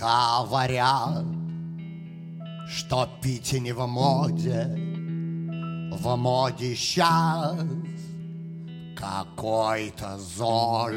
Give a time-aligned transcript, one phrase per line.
[0.00, 1.26] Говорят,
[2.66, 4.64] что пить не в моде,
[5.92, 7.60] в моде сейчас
[8.96, 10.92] какой-то зож.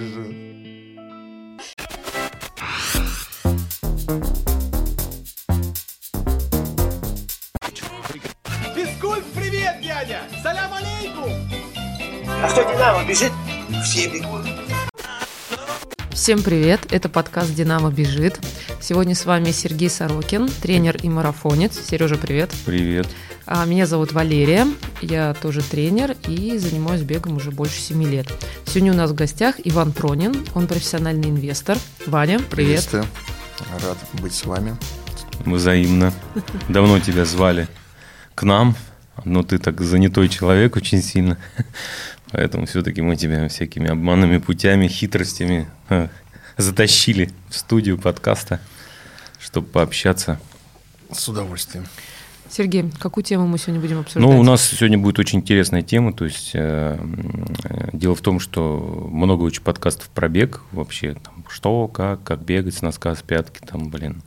[8.74, 10.21] Физкульт, привет, дядя!
[10.42, 11.33] Салям алейкум!
[12.42, 13.33] А что Динамо бежит?
[13.83, 14.46] Все бегут.
[16.11, 18.39] Всем привет, это подкаст «Динамо бежит».
[18.83, 21.79] Сегодня с вами Сергей Сорокин, тренер и марафонец.
[21.87, 22.51] Сережа, привет.
[22.65, 23.07] Привет.
[23.46, 24.68] А, Меня зовут Валерия,
[25.01, 28.27] я тоже тренер и занимаюсь бегом уже больше 7 лет.
[28.65, 31.77] Сегодня у нас в гостях Иван Тронин, он профессиональный инвестор.
[32.05, 32.50] Ваня, привет.
[32.50, 33.05] Приветствую.
[33.81, 34.75] Рад быть с вами.
[35.45, 36.13] Взаимно.
[36.67, 37.69] Давно тебя звали
[38.36, 38.75] к нам,
[39.23, 41.38] но ты так занятой человек очень сильно.
[42.31, 46.09] Поэтому все-таки мы тебя всякими обманными путями, хитростями э,
[46.58, 48.59] затащили в студию подкаста,
[49.44, 50.39] чтобы пообщаться.
[51.11, 51.86] С удовольствием.
[52.49, 54.23] Сергей, какую тему мы сегодня будем обсуждать?
[54.23, 56.13] Ну, у нас сегодня будет очень интересная тема.
[56.13, 56.97] То есть э,
[57.64, 61.16] э, дело в том, что много очень подкастов про бег вообще.
[61.16, 64.21] Там, что, как, как бегать с носка, с пятки, там, блин,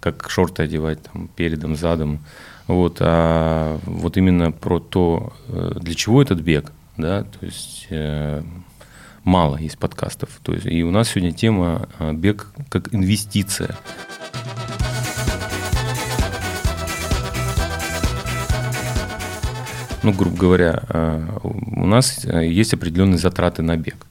[0.00, 2.20] как шорты одевать там, передом, задом.
[2.66, 8.42] Вот, а вот именно про то, э, для чего этот бег, да, то есть э,
[9.22, 10.30] мало есть подкастов.
[10.42, 13.76] То есть, и у нас сегодня тема э, бег как инвестиция.
[20.06, 24.06] Ну, грубо говоря, э, у нас э, есть определенные затраты на бег.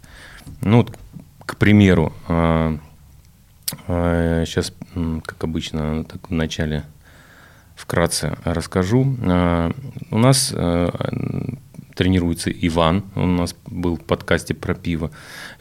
[0.60, 0.92] Ну, вот,
[1.46, 2.12] к примеру,
[3.88, 4.74] сейчас,
[5.24, 6.84] как обычно, так в начале
[7.76, 9.16] вкратце расскажу.
[10.12, 10.90] У нас э,
[11.96, 15.12] тренируется Иван, он у нас был в подкасте про пиво.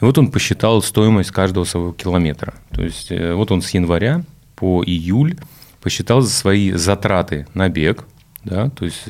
[0.01, 2.55] И вот он посчитал стоимость каждого своего километра.
[2.73, 4.25] То есть вот он с января
[4.57, 5.37] по июль
[5.81, 8.05] посчитал свои затраты на бег,
[8.43, 9.05] да, то есть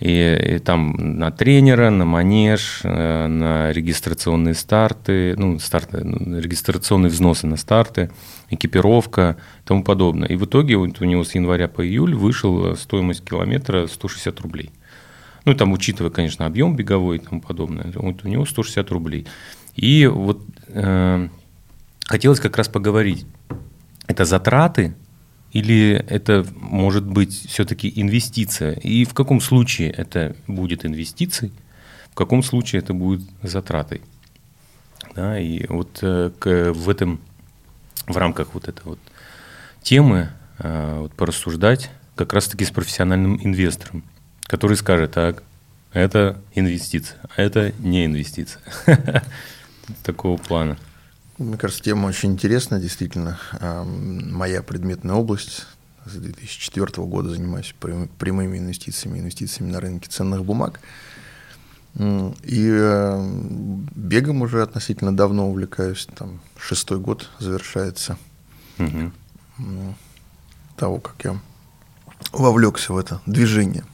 [0.00, 7.10] и, и там на тренера, на манеж, э, на регистрационные старты, ну, старты, ну, регистрационные
[7.10, 8.10] взносы на старты,
[8.50, 10.28] экипировка и тому подобное.
[10.28, 14.70] И в итоге вот у него с января по июль вышел стоимость километра 160 рублей.
[15.46, 19.26] Ну, там, учитывая, конечно, объем беговой и тому подобное, вот у него 160 рублей.
[19.76, 21.28] И вот э,
[22.04, 23.26] хотелось как раз поговорить.
[24.08, 24.94] Это затраты
[25.56, 28.72] или это может быть все-таки инвестиция?
[28.72, 31.50] И в каком случае это будет инвестицией,
[32.10, 34.02] в каком случае это будет затратой?
[35.14, 37.20] Да, и вот э, к, в этом,
[38.06, 38.98] в рамках вот этой вот
[39.80, 40.28] темы
[40.58, 44.04] э, вот порассуждать как раз-таки с профессиональным инвестором,
[44.42, 45.42] который скажет, так,
[45.94, 48.60] это инвестиция, а это не инвестиция.
[50.02, 50.76] Такого плана.
[51.38, 53.38] Мне кажется, тема очень интересная, действительно.
[53.60, 55.66] Моя предметная область.
[56.06, 60.80] С 2004 года занимаюсь прямыми инвестициями, инвестициями на рынке ценных бумаг.
[61.98, 63.30] И э,
[63.96, 66.06] бегом уже относительно давно увлекаюсь.
[66.14, 68.18] Там шестой год завершается
[68.78, 69.12] угу.
[70.76, 71.40] того, как я
[72.32, 73.84] вовлекся в это движение.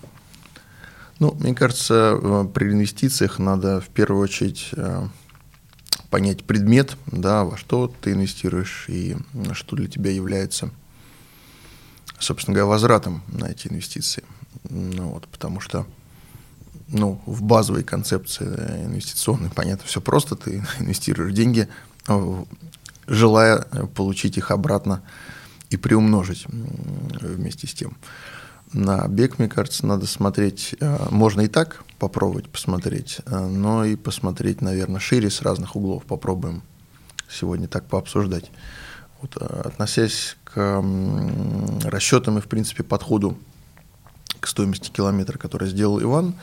[1.20, 5.06] Ну, мне кажется, э, при инвестициях надо в первую очередь э,
[6.12, 9.16] понять предмет, да, во что ты инвестируешь и
[9.54, 10.70] что для тебя является,
[12.18, 14.22] собственно говоря, возвратом на эти инвестиции.
[14.68, 15.86] Ну, вот, потому что
[16.88, 21.66] ну, в базовой концепции инвестиционной, понятно, все просто, ты инвестируешь деньги,
[23.06, 23.62] желая
[23.94, 25.02] получить их обратно
[25.70, 27.96] и приумножить вместе с тем.
[28.72, 33.96] На бег, мне кажется, надо смотреть, э, можно и так попробовать посмотреть, э, но и
[33.96, 36.04] посмотреть, наверное, шире с разных углов.
[36.04, 36.62] Попробуем
[37.28, 38.50] сегодня так пообсуждать.
[39.20, 40.82] Вот, э, относясь к
[41.84, 43.36] расчетам и, в принципе, подходу
[44.40, 46.34] к стоимости километра, который сделал Иван,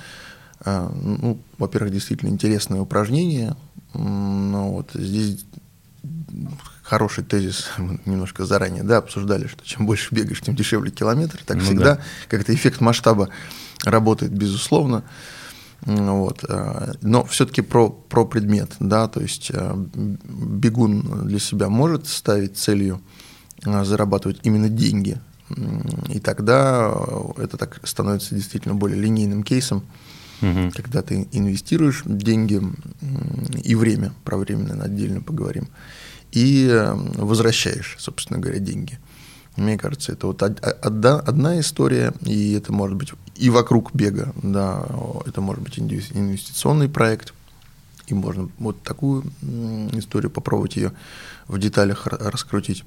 [0.65, 3.55] ну, во-первых, действительно интересное упражнение.
[3.93, 5.45] Но вот здесь
[6.89, 11.39] хороший тезис, мы немножко заранее да, обсуждали, что чем больше бегаешь, тем дешевле километр.
[11.45, 12.01] Так ну, всегда, да.
[12.27, 13.29] как-то эффект масштаба
[13.85, 15.03] работает, безусловно.
[15.81, 16.43] Вот.
[16.49, 22.57] А, но все-таки про, про предмет, да, то есть а, бегун для себя может ставить
[22.57, 23.01] целью
[23.63, 25.19] а, зарабатывать именно деньги,
[26.09, 26.93] и тогда
[27.37, 29.83] это так становится действительно более линейным кейсом,
[30.41, 30.71] угу.
[30.75, 32.61] когда ты инвестируешь деньги
[33.63, 35.69] и время, про время, наверное, отдельно поговорим,
[36.31, 38.99] и эм, возвращаешь, собственно говоря, деньги.
[39.55, 44.85] Мне кажется, это вот одна, одна история, и это может быть и вокруг бега, да,
[45.25, 47.33] это может быть инвестиционный проект,
[48.07, 49.23] и можно вот такую
[49.93, 50.93] историю попробовать ее
[51.47, 52.83] в деталях раскрутить.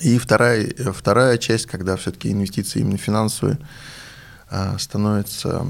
[0.00, 3.58] И вторая, вторая часть, когда все-таки инвестиции именно финансовые
[4.50, 5.64] а, становятся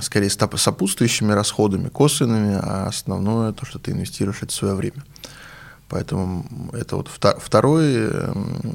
[0.00, 5.04] скорее сопутствующими расходами, косвенными, а основное, то, что ты инвестируешь, это свое время.
[5.92, 8.08] Поэтому это вот второй,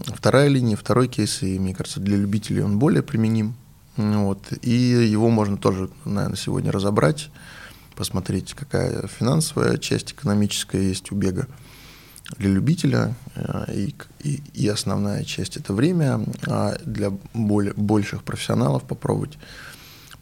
[0.06, 3.56] вторая линия, второй кейс, и мне кажется, для любителей он более применим.
[3.96, 4.54] Вот.
[4.62, 7.32] И его можно тоже, наверное, сегодня разобрать,
[7.96, 11.48] посмотреть, какая финансовая часть экономическая есть у бега
[12.38, 18.84] для любителя, э, и, и, и основная часть это время, а для более, больших профессионалов
[18.84, 19.40] попробовать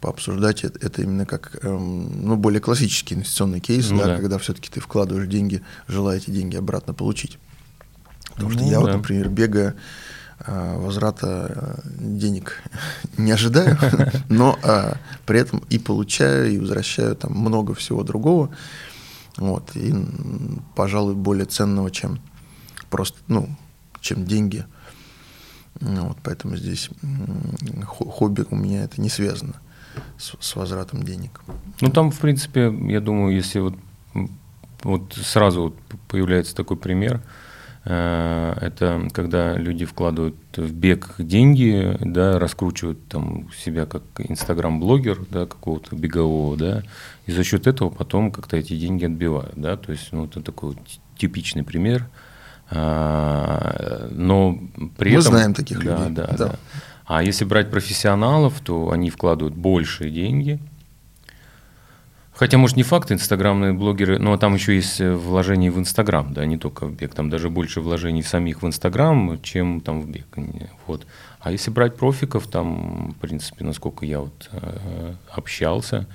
[0.05, 4.17] пообсуждать это, это именно как эм, ну, более классический инвестиционный кейс, ну, да, да.
[4.17, 7.39] когда все-таки ты вкладываешь деньги, желая эти деньги обратно получить.
[8.35, 8.79] Потому ну, что я да.
[8.81, 9.75] вот, например, бегая
[10.45, 12.61] э, возврата э, денег
[13.17, 13.79] не ожидаю,
[14.29, 18.51] но а, при этом и получаю, и возвращаю там много всего другого.
[19.37, 19.91] Вот, и,
[20.75, 22.19] пожалуй, более ценного, чем
[22.91, 23.49] просто, ну,
[24.01, 24.65] чем деньги.
[25.79, 26.91] Ну, вот, поэтому здесь
[27.87, 29.55] хобби у меня это не связано
[30.17, 31.41] с, с возвратом денег.
[31.81, 33.75] Ну, там, в принципе, я думаю, если вот,
[34.83, 35.75] вот сразу вот
[36.07, 37.21] появляется такой пример,
[37.83, 45.45] э, это когда люди вкладывают в бег деньги, да, раскручивают там себя как инстаграм-блогер, да,
[45.45, 46.83] какого-то бегового, да,
[47.25, 50.77] и за счет этого потом как-то эти деньги отбивают, да, то есть ну, это такой
[51.17, 52.07] типичный пример,
[52.69, 54.59] а, но
[54.97, 55.31] при Мы этом...
[55.31, 56.15] знаем таких да, людей.
[56.15, 56.37] Да, да.
[56.37, 56.55] да.
[57.05, 60.59] А если брать профессионалов, то они вкладывают большие деньги.
[62.33, 66.57] Хотя, может, не факт, инстаграмные блогеры, но там еще есть вложения в Инстаграм, да, не
[66.57, 70.25] только в бег, там даже больше вложений самих в Инстаграм, чем там в бег.
[70.85, 71.07] Вот.
[71.39, 76.07] А если брать профиков, там, в принципе, насколько я вот э, общался,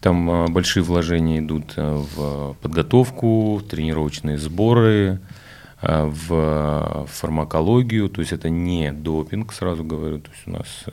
[0.00, 5.47] там э, большие вложения идут э, в подготовку, тренировочные сборы, э,
[5.80, 10.84] в фармакологию, то есть это не допинг, сразу говорю, то есть у нас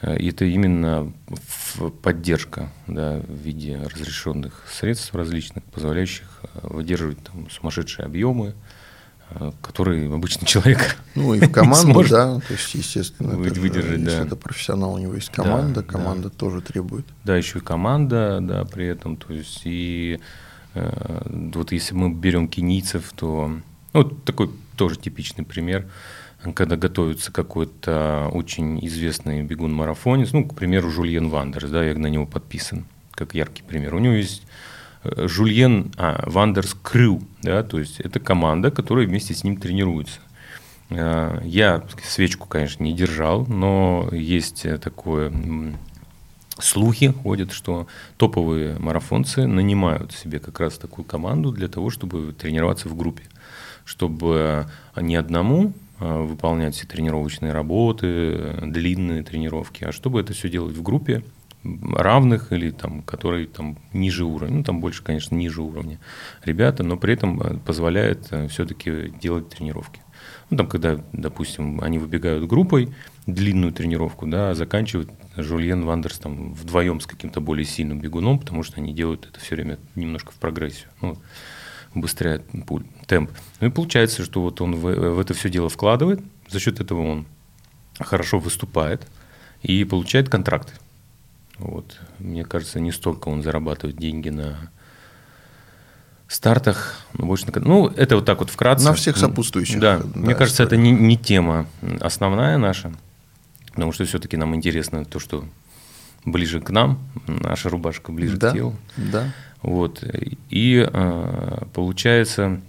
[0.00, 1.12] это именно
[2.02, 8.54] поддержка да, в виде разрешенных средств различных, позволяющих выдерживать там, сумасшедшие объемы,
[9.62, 14.10] который обычный человек Ну и в команду, да, то есть, естественно, это выдержать, же, да.
[14.10, 16.36] если это профессионал, у него есть команда, да, команда да.
[16.36, 17.06] тоже требует.
[17.24, 20.22] Да, еще и команда, да, при этом, то есть и э,
[20.74, 23.50] вот если мы берем кенийцев, то,
[23.92, 25.86] ну, такой тоже типичный пример,
[26.54, 32.26] когда готовится какой-то очень известный бегун-марафонец, ну, к примеру, Жульен Вандерс, да, я на него
[32.26, 33.94] подписан, как яркий пример.
[33.94, 34.42] У него есть
[35.04, 40.20] Э, Жульен а, Вандерс Crew, да, то есть это команда, которая вместе с ним тренируется.
[40.90, 45.32] Э, я свечку, конечно, не держал, но есть такое
[46.58, 47.86] слухи ходят, что
[48.16, 53.24] топовые марафонцы нанимают себе как раз такую команду для того, чтобы тренироваться в группе,
[53.84, 54.66] чтобы
[54.96, 60.82] не одному а, выполнять все тренировочные работы, длинные тренировки, а чтобы это все делать в
[60.82, 61.22] группе,
[61.64, 65.98] равных или там, которые там ниже уровня, ну там больше, конечно, ниже уровня
[66.44, 70.02] ребята, но при этом э, позволяет все-таки делать тренировки.
[70.50, 72.90] Ну там, когда, допустим, они выбегают группой,
[73.26, 78.80] длинную тренировку, да, заканчивают Жульен Вандерс там вдвоем с каким-то более сильным бегуном, потому что
[78.80, 81.18] они делают это все время немножко в прогрессию, ну,
[82.66, 83.30] пуль, темп.
[83.60, 87.02] Ну и получается, что вот он в, в это все дело вкладывает, за счет этого
[87.02, 87.26] он
[87.98, 89.06] хорошо выступает
[89.62, 90.72] и получает контракты.
[91.58, 92.00] Вот.
[92.18, 94.70] Мне кажется, не столько он зарабатывает деньги на
[96.26, 97.60] стартах, но больше на...
[97.60, 98.84] Ну, это вот так вот вкратце.
[98.84, 99.78] На всех сопутствующих.
[99.78, 100.82] Да, да мне кажется, история.
[100.82, 101.66] это не, не тема
[102.00, 102.92] основная наша,
[103.74, 105.44] потому что все-таки нам интересно то, что
[106.24, 108.76] ближе к нам, наша рубашка ближе да, к телу.
[108.96, 109.32] Да.
[109.62, 110.04] Вот.
[110.50, 112.60] И э, получается,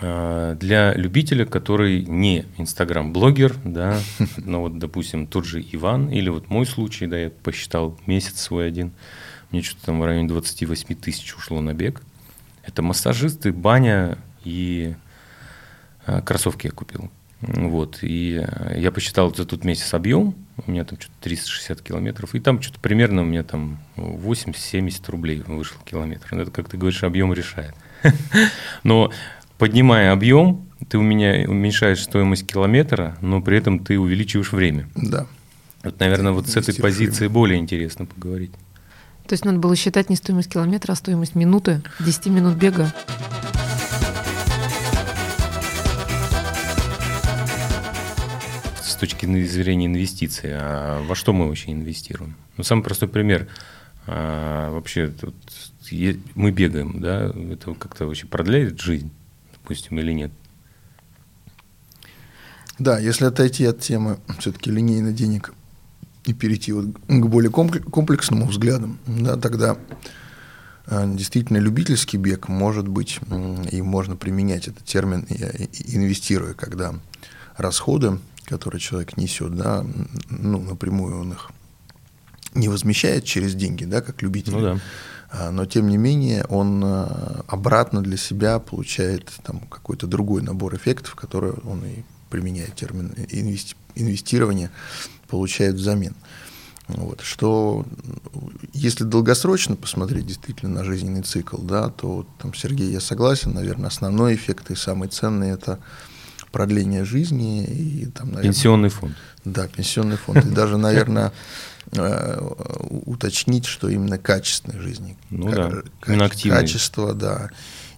[0.00, 3.98] а, для любителя, который не инстаграм-блогер, да,
[4.36, 8.68] но вот, допустим, тот же Иван, или вот мой случай, да, я посчитал месяц свой
[8.68, 8.92] один,
[9.50, 12.02] мне что-то там в районе 28 тысяч ушло на бег.
[12.64, 14.94] Это массажисты, баня и
[16.04, 17.10] а, кроссовки я купил.
[17.40, 20.34] Вот, и а, я посчитал за тот месяц объем,
[20.66, 25.42] у меня там что-то 360 километров, и там что-то примерно у меня там 80-70 рублей
[25.46, 26.34] вышел километр.
[26.34, 27.74] Это, как ты говоришь, объем решает.
[28.82, 29.12] Но
[29.58, 34.88] поднимая объем, ты у меня уменьшаешь стоимость километра, но при этом ты увеличиваешь время.
[34.94, 35.26] Да.
[35.82, 37.34] Вот, наверное, вот с этой позиции время.
[37.34, 38.52] более интересно поговорить.
[39.26, 42.92] То есть надо было считать не стоимость километра, а стоимость минуты, 10 минут бега.
[48.96, 52.34] С точки зрения инвестиций, а во что мы вообще инвестируем?
[52.56, 53.46] Ну, самый простой пример.
[54.06, 55.34] А, вообще, тут,
[56.34, 59.10] мы бегаем, да, это как-то вообще продляет жизнь
[59.66, 60.30] допустим, или нет?
[62.78, 65.52] Да, если отойти от темы все-таки линейно денег
[66.24, 69.76] и перейти вот к более комплексному взгляду, да, тогда
[70.86, 73.18] э, действительно любительский бег может быть,
[73.72, 76.94] и можно применять этот термин, инвестируя, когда
[77.56, 79.84] расходы, которые человек несет, да,
[80.30, 81.50] ну, напрямую он их
[82.54, 84.52] не возмещает через деньги, да, как любитель.
[84.52, 84.80] Ну, да.
[85.30, 90.74] А, но тем не менее он э, обратно для себя получает там какой-то другой набор
[90.74, 93.14] эффектов, которые он и применяет термин
[93.94, 94.70] инвестирование,
[95.28, 96.14] получает взамен.
[96.88, 97.84] Вот, что
[98.72, 104.36] если долгосрочно посмотреть действительно на жизненный цикл, да, то там, Сергей, я согласен, наверное, основной
[104.36, 105.80] эффект и самый ценный это
[106.56, 109.14] продление жизни и там, наверное, пенсионный фонд.
[109.44, 110.42] Да, пенсионный фонд.
[110.46, 111.32] И даже, наверное,
[111.92, 112.40] э,
[113.04, 115.18] уточнить, что именно качественной жизни.
[115.28, 115.70] Ну да,
[116.06, 117.50] именно Качество, да.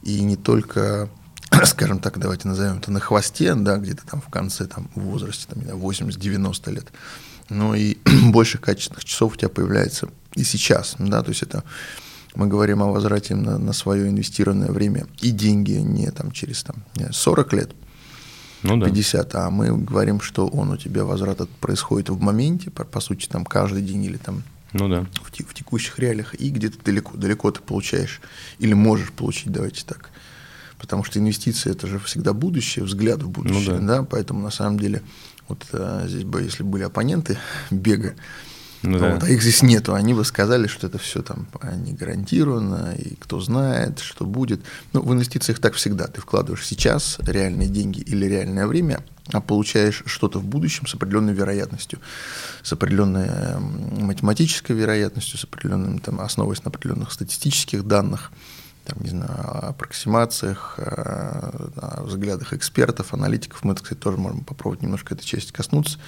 [0.03, 1.09] И не только
[1.67, 5.47] скажем так, давайте назовем это на хвосте, да, где-то там в конце, там, в возрасте,
[5.49, 6.89] там, 80-90 лет,
[7.51, 11.63] но и больше качественных часов у тебя появляется и сейчас, да, то есть это
[12.35, 16.85] мы говорим о возврате на, на свое инвестированное время и деньги не там через там,
[17.09, 17.71] 40 лет,
[18.63, 18.87] ну, да.
[18.87, 23.27] 50, а мы говорим, что он у тебя возврат происходит в моменте, по, по сути,
[23.27, 25.07] там каждый день или там ну, да.
[25.23, 28.21] в, в текущих реалиях, и где-то далеко, далеко ты получаешь
[28.59, 30.11] или можешь получить, давайте так,
[30.79, 33.99] потому что инвестиции это же всегда будущее, взгляд в будущее, ну, да.
[33.99, 35.03] да, поэтому на самом деле
[35.49, 37.39] вот а, здесь бы, если были оппоненты
[37.71, 38.15] бега,
[38.83, 39.27] ну, вот, да.
[39.27, 41.49] а их здесь нету, они бы сказали, что это все там
[41.85, 44.61] не гарантировано, и кто знает, что будет.
[44.93, 46.07] Ну, в инвестициях так всегда.
[46.07, 51.35] Ты вкладываешь сейчас реальные деньги или реальное время, а получаешь что-то в будущем с определенной
[51.35, 51.99] вероятностью,
[52.63, 53.29] с определенной
[54.01, 58.31] математической вероятностью, с определенным, там, основываясь на определенных статистических данных
[58.85, 61.51] там, не знаю, аппроксимациях, э,
[62.05, 63.63] взглядах экспертов, аналитиков.
[63.63, 65.99] Мы, кстати, тоже можем попробовать немножко этой части коснуться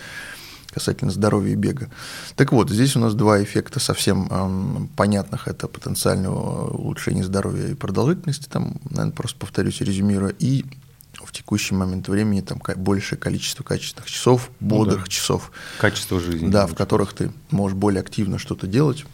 [0.70, 1.90] касательно здоровья и бега.
[2.36, 5.48] Так вот, здесь у нас два эффекта совсем эм, понятных.
[5.48, 10.64] Это потенциального улучшения здоровья и продолжительности, там, наверное, просто повторюсь, резюмируя, и
[11.24, 15.10] в текущий момент времени там большее количество качественных часов, бодрых ну, да.
[15.10, 15.52] часов.
[15.78, 16.48] Качество жизни.
[16.48, 19.04] Да, в которых ты можешь более активно что-то делать,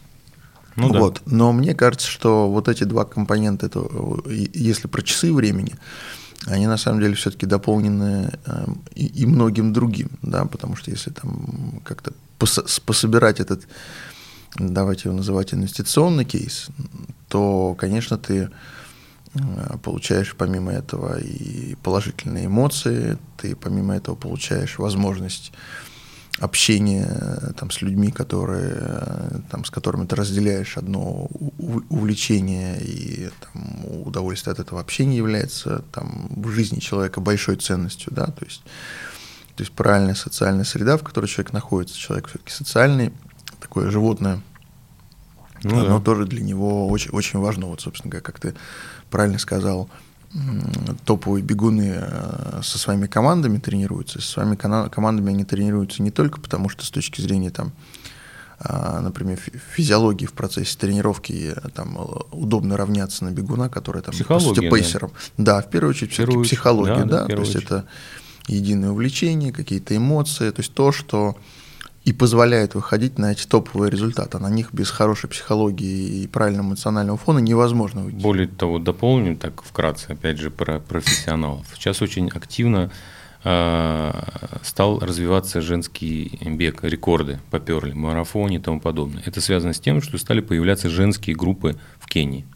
[0.77, 1.23] ну, вот.
[1.25, 1.37] Да.
[1.37, 3.89] Но мне кажется, что вот эти два компонента, это,
[4.27, 5.75] если про часы времени,
[6.45, 11.11] они на самом деле все-таки дополнены э, и, и многим другим, да, потому что если
[11.11, 13.67] там как-то пос, пособирать этот,
[14.57, 16.69] давайте его называть инвестиционный кейс,
[17.29, 18.51] то, конечно, ты
[19.35, 25.53] э, получаешь помимо этого и положительные эмоции, ты помимо этого получаешь возможность
[26.39, 31.29] общение э, там, с людьми, которые, э, там, с которыми ты разделяешь одно
[31.89, 38.13] увлечение, и там, удовольствие от этого общения является там, в жизни человека большой ценностью.
[38.13, 38.27] Да?
[38.27, 38.63] То, есть,
[39.55, 43.13] то есть правильная социальная среда, в которой человек находится, человек все-таки социальный,
[43.61, 44.43] такое животное,
[45.63, 46.05] ну, оно да.
[46.05, 47.67] тоже для него очень, очень важно.
[47.67, 48.55] Вот, собственно, как ты
[49.11, 49.89] правильно сказал,
[51.05, 54.21] топовые бегуны э, со своими командами тренируются.
[54.21, 57.73] Со своими командами они тренируются не только потому, что с точки зрения там,
[58.59, 59.39] а, например,
[59.75, 61.99] физиологии в процессе тренировки э, там
[62.33, 65.11] удобно равняться на бегуна, который там по сути пейсером.
[65.37, 65.61] Да.
[65.61, 67.85] да, в первую очередь все-таки психология, да, да, да то есть это
[68.47, 71.37] единое увлечение, какие-то эмоции, то есть то, что
[72.07, 74.39] и позволяет выходить на эти топовые результаты.
[74.39, 78.23] На них без хорошей психологии и правильного эмоционального фона невозможно выйти.
[78.23, 81.67] Более того, дополню так вкратце, опять же, про профессионалов.
[81.75, 82.93] Сейчас очень активно
[83.43, 84.13] э,
[84.63, 89.25] стал развиваться женский бег, рекорды поперли, марафоне и тому подобное.
[89.27, 92.47] Это связано с тем, что стали появляться женские группы в Кении.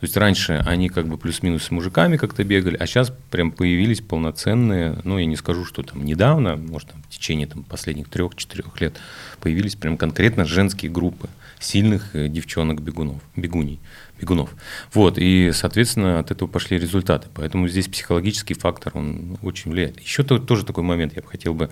[0.00, 4.00] То есть раньше они как бы плюс-минус с мужиками как-то бегали, а сейчас прям появились
[4.00, 8.80] полноценные, ну я не скажу, что там недавно, может там, в течение там, последних трех-четырех
[8.80, 8.96] лет
[9.40, 11.28] появились прям конкретно женские группы
[11.58, 13.80] сильных э, девчонок-бегунов, бегуней,
[14.20, 14.54] бегунов.
[14.92, 17.28] Вот, и, соответственно, от этого пошли результаты.
[17.34, 20.00] Поэтому здесь психологический фактор, он очень влияет.
[20.00, 21.70] Еще то, тоже такой момент я бы хотел бы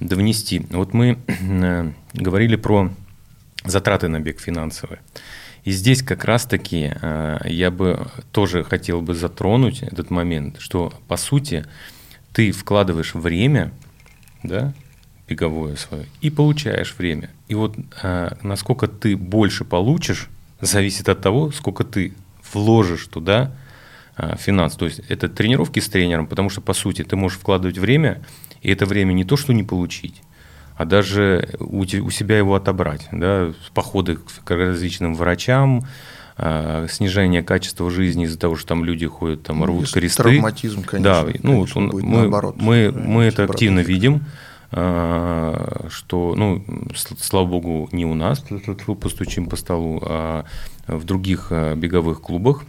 [0.00, 0.66] довнести.
[0.70, 2.90] Вот мы э, говорили про
[3.64, 5.00] затраты на бег финансовые.
[5.64, 11.16] И здесь как раз-таки э, я бы тоже хотел бы затронуть этот момент, что по
[11.16, 11.66] сути
[12.32, 13.72] ты вкладываешь время,
[14.42, 14.72] да,
[15.28, 17.30] беговое свое, и получаешь время.
[17.48, 20.28] И вот э, насколько ты больше получишь,
[20.60, 22.14] зависит от того, сколько ты
[22.52, 23.52] вложишь туда
[24.16, 24.76] э, финанс.
[24.76, 28.22] То есть это тренировки с тренером, потому что по сути ты можешь вкладывать время,
[28.62, 30.22] и это время не то, что не получить,
[30.80, 33.06] а даже у, у себя его отобрать.
[33.12, 33.52] Да?
[33.74, 35.84] Походы к различным врачам,
[36.38, 40.22] а, снижение качества жизни из-за того, что там люди ходят, там Ну, рвут есть кресты.
[40.22, 44.22] травматизм, конечно, Да, ну вот конечно, он- будет мы, наоборот, мы, мы это активно видим,
[44.72, 48.42] а, что, ну, слава богу, не у нас,
[49.02, 50.46] постучим по столу, а
[50.86, 52.64] в других а, беговых клубах,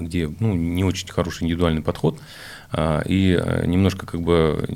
[0.00, 2.18] где ну, не очень хороший индивидуальный подход.
[2.76, 4.68] А, И а, немножко как бы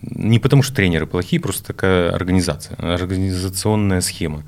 [0.00, 4.44] не потому, что тренеры плохие, просто такая организация, организационная схема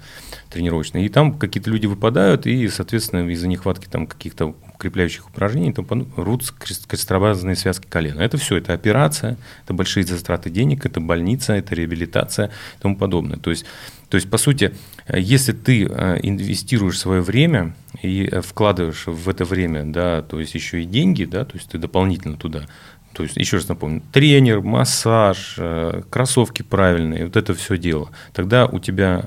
[0.54, 1.02] тренировочная.
[1.02, 6.86] И там какие-то люди выпадают, и, соответственно, из-за нехватки там каких-то укрепляющих упражнений там крест-
[6.86, 8.20] крестообразные связки колена.
[8.20, 12.46] Это все, это операция, это большие затраты денег, это больница, это реабилитация
[12.78, 13.38] и тому подобное.
[13.38, 13.64] То есть,
[14.08, 14.72] то есть, по сути,
[15.08, 20.38] э, если ты э, инвестируешь свое время и э, вкладываешь в это время, да, то
[20.38, 22.68] есть еще и деньги, да, то есть ты дополнительно туда,
[23.14, 28.10] то есть, еще раз напомню, тренер, массаж, э, кроссовки правильные, вот это все дело.
[28.32, 29.24] Тогда у тебя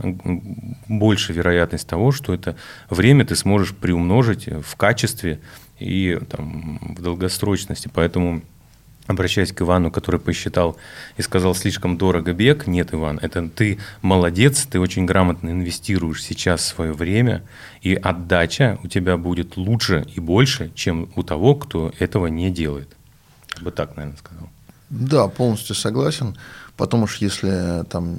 [0.88, 2.56] больше вероятность того, что это
[2.90, 5.40] время ты сможешь приумножить в качестве
[5.80, 7.90] и там, в долгосрочности.
[7.94, 8.42] Поэтому
[9.08, 10.78] обращаясь к Ивану, который посчитал
[11.16, 16.66] и сказал, слишком дорого бег, нет, Иван, это ты молодец, ты очень грамотно инвестируешь сейчас
[16.66, 17.44] свое время,
[17.82, 22.97] и отдача у тебя будет лучше и больше, чем у того, кто этого не делает.
[23.58, 24.50] Я бы так, наверное, сказал.
[24.90, 26.38] Да, полностью согласен.
[26.76, 28.18] Потом уж если там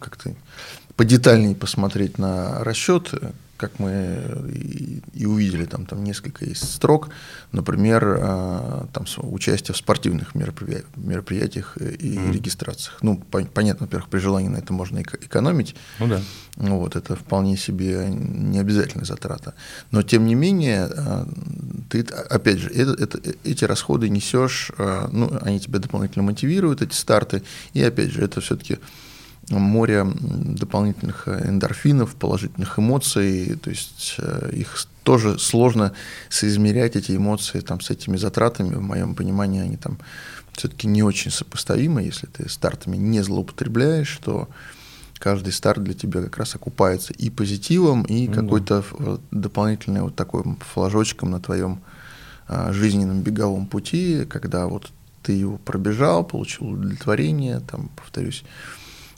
[0.00, 0.34] как-то
[0.96, 3.12] подетальнее посмотреть на расчет,
[3.56, 7.10] как мы и, и увидели, там, там несколько есть строк,
[7.52, 12.32] например, а, там участие в спортивных мероприятиях, мероприятиях и Мгм.
[12.32, 12.98] регистрациях.
[13.02, 16.20] Ну, пон- понятно, во-первых, при желании на это можно эко- экономить, Ну да.
[16.56, 19.54] ну, вот это вполне себе не обязательная затрата.
[19.90, 21.26] Но тем не менее, а,
[21.88, 26.94] ты, опять же, это, это- эти расходы несешь, а, ну, они тебя дополнительно мотивируют, эти
[26.94, 27.42] старты,
[27.72, 28.78] и опять же, это все-таки
[29.50, 35.92] море дополнительных э, эндорфинов, положительных эмоций, то есть э, их тоже сложно
[36.28, 39.98] соизмерять, эти эмоции там, с этими затратами, в моем понимании они там
[40.52, 44.48] все-таки не очень сопоставимы, если ты стартами не злоупотребляешь, то
[45.18, 48.40] каждый старт для тебя как раз окупается и позитивом, и Ну да.
[48.40, 51.80] какой-то э, дополнительный вот такой флажочком на твоем
[52.46, 54.90] а, жизненном беговом пути, когда вот
[55.22, 58.44] ты его пробежал, получил удовлетворение, там, повторюсь,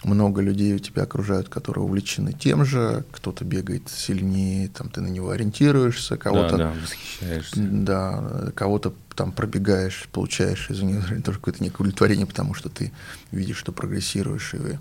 [0.04, 5.09] много людей у тебя окружают, которые увлечены тем же, кто-то бегает сильнее, там ты на
[5.09, 7.56] него ориентируешься, кого-то Да, да, восхищаешься.
[7.56, 12.92] да, кого-то там пробегаешь, получаешь из-за него тоже какое-то некое удовлетворение, потому что ты
[13.32, 14.78] видишь, что прогрессируешь, и вы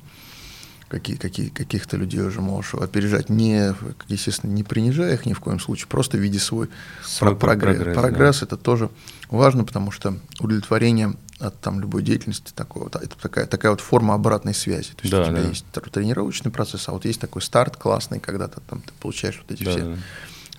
[0.90, 3.74] какие, какие, каких-то людей уже можешь опережать, не,
[4.08, 6.70] естественно, не принижая их ни в коем случае, просто видя свой,
[7.04, 7.78] Свой про- прогресс.
[7.78, 8.46] прогресс, Прогресс, да.
[8.46, 8.90] это тоже
[9.30, 11.14] важно, потому что удовлетворение
[11.48, 14.90] от там, любой деятельности такого, это такая, такая вот форма обратной связи.
[14.92, 15.48] То есть Да, у тебя да.
[15.50, 19.42] есть тр- тренировочный процесс, а вот есть такой старт классный, когда ты, там, ты получаешь
[19.42, 19.98] вот эти Да, все да.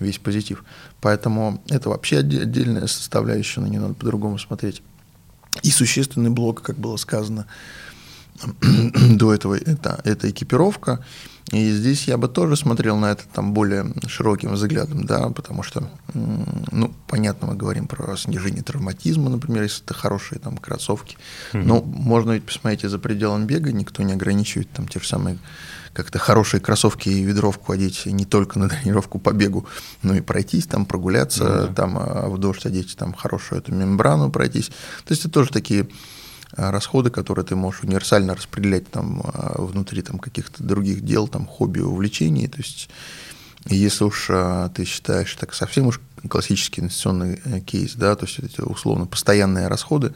[0.01, 0.64] весь позитив.
[1.01, 4.83] Поэтому это вообще отде- отдельная составляющая, на нее надо по-другому смотреть.
[5.62, 7.46] И существенный блок, как было сказано
[9.11, 11.05] до этого, это, это экипировка.
[11.53, 15.88] И здесь я бы тоже смотрел на это там более широким взглядом, да, потому что,
[16.12, 21.16] ну, понятно, мы говорим про снижение травматизма, например, если это хорошие там кроссовки.
[21.53, 25.38] Но можно ведь посмотреть и за пределом бега, никто не ограничивает там те же самые
[25.96, 29.66] как-то хорошие кроссовки и ведровку одеть не только на тренировку по бегу,
[30.03, 31.66] но и пройтись там, прогуляться, да.
[31.68, 34.68] там а, в дождь одеть там хорошую эту мембрану пройтись.
[34.68, 35.88] То есть это тоже такие
[36.52, 41.80] расходы, которые ты можешь универсально распределять там а, внутри там каких-то других дел, там хобби,
[41.80, 42.48] увлечений.
[42.48, 42.88] То есть
[43.68, 48.38] если уж а, ты считаешь так совсем уж классический инвестиционный э, кейс, да, то есть
[48.38, 50.12] эти условно постоянные расходы,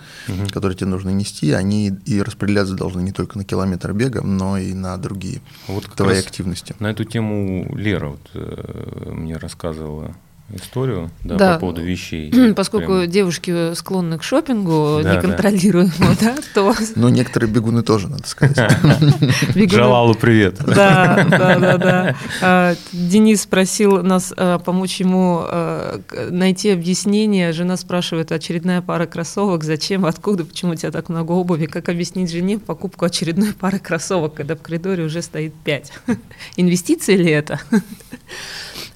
[0.51, 4.73] которые тебе нужно нести, они и распределяться должны не только на километр бега, но и
[4.73, 6.75] на другие Вот твои активности.
[6.79, 10.17] На эту тему Лера вот, э, мне рассказывала
[10.55, 11.55] историю да, Да.
[11.55, 12.53] по поводу вещей.
[12.55, 15.17] Поскольку Прям- девушки склонны к шопингу Да, да.
[15.17, 18.59] неконтролируемому, да, то Но некоторые бегуны тоже, надо сказать.
[19.57, 20.59] Джалалу привет.
[20.65, 22.17] Да, да, да, да.
[22.43, 27.53] А, Денис просил нас а, помочь ему а, найти объяснение.
[27.53, 32.31] Жена спрашивает, очередная пара кроссовок, зачем, откуда, почему у тебя так много обуви, как объяснить
[32.31, 35.93] жене покупку очередной пары кроссовок, когда в коридоре уже стоит пять.
[36.57, 37.61] Инвестиции ли это?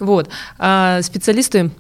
[0.01, 0.29] Вот.
[0.59, 1.71] А Специалисты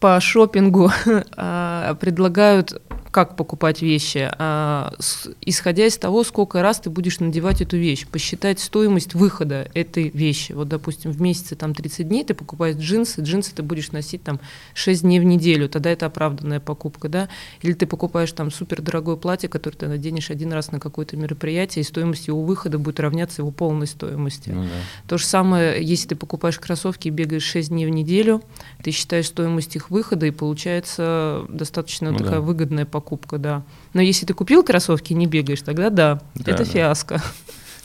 [0.00, 0.90] по шопингу
[1.36, 2.80] а, предлагают
[3.14, 8.08] как покупать вещи, а, с, исходя из того, сколько раз ты будешь надевать эту вещь,
[8.08, 10.50] посчитать стоимость выхода этой вещи.
[10.50, 14.40] Вот, допустим, в месяце там 30 дней ты покупаешь джинсы, джинсы ты будешь носить там
[14.74, 17.28] 6 дней в неделю, тогда это оправданная покупка, да,
[17.62, 21.82] или ты покупаешь там супер дорогое платье, которое ты наденешь один раз на какое-то мероприятие,
[21.82, 24.50] и стоимость его выхода будет равняться его полной стоимости.
[24.50, 24.68] Ну, да.
[25.06, 28.42] То же самое, если ты покупаешь кроссовки и бегаешь 6 дней в неделю,
[28.82, 32.40] ты считаешь стоимость их выхода, и получается достаточно Ну такая да.
[32.40, 33.03] выгодная покупка,
[33.38, 33.62] да.
[33.92, 36.70] Но если ты купил кроссовки и не бегаешь, тогда да, Да, это да.
[36.70, 37.22] фиаско.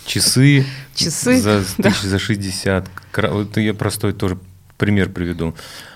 [0.06, 1.90] Часы, Часы, за да.
[1.92, 2.90] тысяч за 60.
[3.12, 4.38] Кра- Вот я простой тоже
[4.78, 5.56] пример приведу.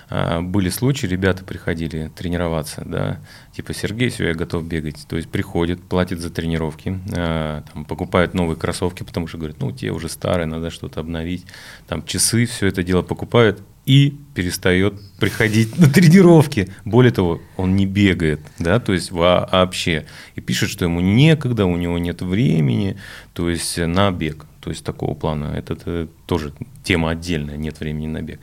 [0.09, 3.19] А, Были случаи, ребята приходили тренироваться, да,
[3.55, 5.05] типа Сергей, все, я готов бегать.
[5.07, 9.71] То есть приходит, платит за тренировки, а, там, покупает новые кроссовки, потому что говорит, ну,
[9.71, 11.45] те уже старые, надо что-то обновить.
[11.87, 16.69] Там часы, все это дело покупают и перестает приходить на тренировки.
[16.85, 20.05] Более того, он не бегает, да, то есть вообще.
[20.35, 22.97] И пишет, что ему некогда, у него нет времени,
[23.33, 24.45] то есть на бег.
[24.61, 25.53] То есть такого плана.
[25.55, 28.39] Это, э, тоже тема отдельная, нет времени на бег.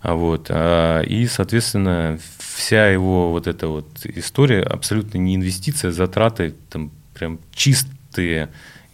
[0.00, 6.54] А вот, а, и, соответственно, вся его вот эта вот история абсолютно не инвестиция, затраты
[6.70, 8.48] там прям чистые,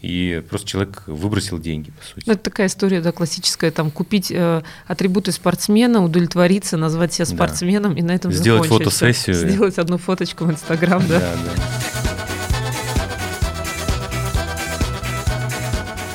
[0.05, 2.23] и просто человек выбросил деньги, по сути.
[2.27, 7.33] Ну, это такая история, да, классическая, там, купить э, атрибуты спортсмена, удовлетвориться, назвать себя Да.
[7.33, 9.35] спортсменом, и на этом Сделать закончить фотосессию.
[9.35, 11.19] Сделать одну фоточку в Инстаграм, да.
[11.19, 11.63] Да, да.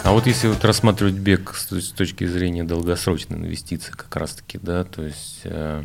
[0.05, 4.85] А вот если вот рассматривать бег с, с точки зрения долгосрочной инвестиции, как раз-таки, да,
[4.85, 5.85] то есть э,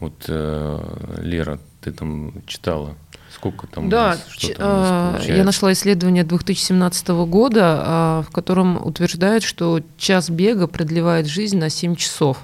[0.00, 2.96] вот э, Лера, ты там читала,
[3.38, 7.08] сколько там, у Да, нас, что ч- там у нас а, я нашла исследование 2017
[7.26, 12.38] года, а, в котором утверждают, что час бега продлевает жизнь на 7 часов.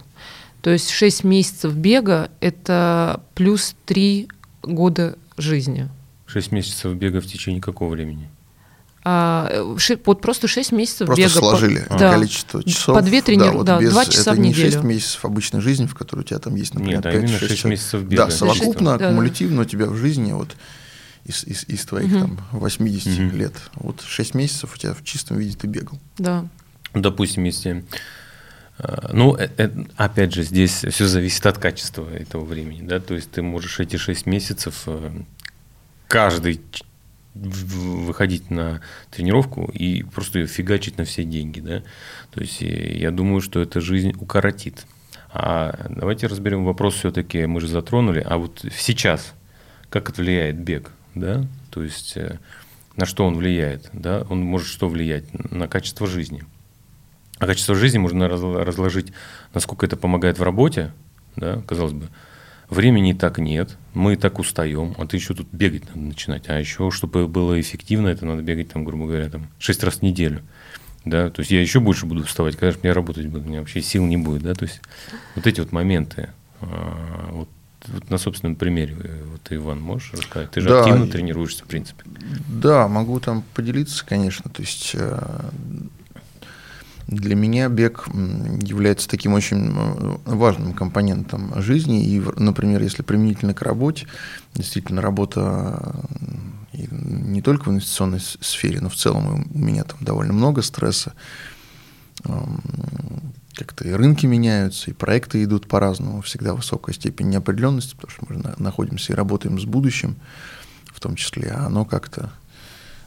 [0.63, 4.29] То есть 6 месяцев бега– это плюс 3
[4.63, 5.89] года жизни.
[6.27, 8.31] Шесть месяцев бега в течение какого времени?
[9.07, 11.35] А, ши- вот просто 6 месяцев Просто бега.
[11.35, 12.13] по- сложили да.
[12.15, 12.95] количество часов.
[12.97, 14.71] По две тренир- вот да, без- два часа это в не неделю.
[14.73, 17.39] 6 месяцев обычной жизни, в которой у тебя там есть, например, Нет, а 5-6 именно
[17.39, 17.71] шесть часов.
[17.71, 18.25] месяцев бега.
[18.25, 19.05] Да, совокупно, Да, да.
[19.09, 20.57] аккумулятивно у тебя в жизни вот
[21.25, 23.37] из, из, из твоих там 80 Мгм.
[23.37, 25.99] лет, вот 6 месяцев у тебя в чистом виде ты бегал.
[26.19, 26.47] Да.
[26.93, 27.85] Допустим, если...
[28.79, 33.15] э, Ну, э, э, опять же, здесь все зависит от качества этого времени, да, то
[33.15, 34.87] есть ты можешь эти 6 месяцев
[36.09, 36.61] каждый
[37.35, 41.83] выходить на тренировку и просто ее фигачить на все деньги, да,
[42.31, 44.87] то есть я думаю, что эта жизнь укоротит.
[45.33, 49.33] А давайте разберем вопрос все-таки, мы же затронули, а вот сейчас,
[49.91, 52.39] как это влияет бег, да, то есть э,
[52.97, 55.25] на что он влияет, да, он может что влиять?
[55.51, 56.45] На качество жизни.
[57.39, 59.13] А качество жизни можно разл- разложить,
[59.53, 60.93] насколько это помогает в работе,
[61.37, 62.09] да, казалось бы.
[62.71, 66.49] Времени и так нет, мы и так устаем, а ты еще тут бегать надо начинать.
[66.49, 70.03] А еще, чтобы было эффективно, это надо бегать, там, грубо говоря, там, 6 раз в
[70.03, 70.43] неделю.
[71.05, 73.83] Да, то есть я еще больше буду вставать, конечно, я работать буду, у меня вообще
[73.83, 74.81] сил не будет, да, то есть
[75.35, 76.31] вот эти вот моменты,
[76.63, 77.49] а, вот,
[77.89, 80.51] вот на собственном примере, э, вот ты, Иван, можешь рассказать?
[80.51, 82.05] Ты же Да, активно тренируешься, в принципе.
[82.49, 84.51] Да, могу там поделиться, конечно.
[84.51, 85.51] То есть э,
[87.07, 92.05] для меня бег является таким очень э, важным компонентом жизни.
[92.05, 94.07] И, например, если применительно к работе,
[94.55, 95.95] действительно работа
[96.73, 101.15] не только в инвестиционной сфере, но в целом у меня там довольно много стресса.
[103.55, 108.37] Как-то и рынки меняются, и проекты идут по-разному, всегда высокая степень неопределенности, потому что мы
[108.43, 110.17] на- находимся и работаем с будущим,
[110.87, 112.33] в том числе, а оно как-то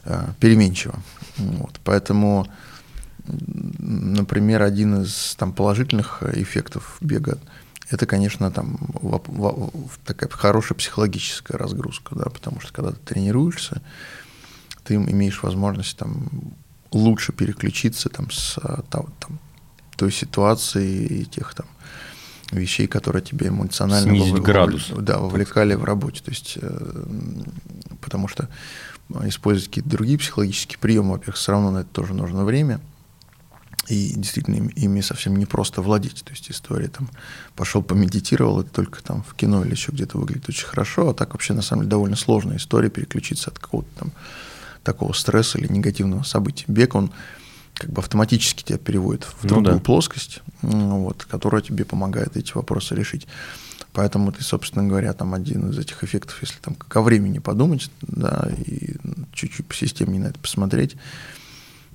[0.04, 0.98] э, переменчиво.
[1.36, 1.78] Вот.
[1.84, 2.46] Поэтому,
[3.26, 7.38] например, один из там, положительных эффектов бега
[7.90, 12.98] это, конечно, там воп- во- в- такая хорошая психологическая разгрузка, да, потому что когда ты
[12.98, 13.80] тренируешься,
[14.84, 16.28] ты имеешь возможность там
[16.90, 19.06] лучше переключиться там с а, там,
[19.98, 21.66] той ситуации и тех там
[22.52, 24.90] вещей, которые тебе эмоционально Снизить вовле- градус.
[24.96, 26.22] да, вовлекали в работе.
[26.24, 27.04] То есть, э,
[28.00, 28.48] потому что
[29.24, 32.80] использовать какие-то другие психологические приемы, во-первых, все равно на это тоже нужно время.
[33.88, 36.22] И действительно им- ими совсем не просто владеть.
[36.24, 37.08] То есть история там
[37.56, 41.32] пошел помедитировал, это только там в кино или еще где-то выглядит очень хорошо, а так
[41.32, 44.12] вообще на самом деле довольно сложная история переключиться от какого-то там
[44.84, 46.64] такого стресса или негативного события.
[46.68, 47.10] Бег, он
[47.78, 49.80] как бы автоматически тебя переводит в Ну другую да.
[49.80, 53.26] плоскость, вот, которая тебе помогает эти вопросы решить.
[53.92, 58.48] Поэтому ты, собственно говоря, там один из этих эффектов, если там ко времени подумать, да,
[58.66, 58.96] и
[59.32, 60.96] чуть-чуть посистемнее на это посмотреть,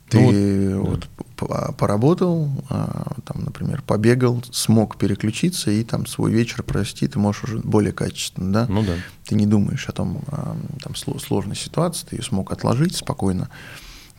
[0.09, 1.07] Ты ну, вот,
[1.39, 7.43] вот поработал, а, там, например, побегал, смог переключиться и там свой вечер провести, ты можешь
[7.45, 8.65] уже более качественно, да?
[8.67, 8.93] Ну да.
[9.25, 13.49] Ты не думаешь о том, а, там сложной ситуации, ты ее смог отложить спокойно,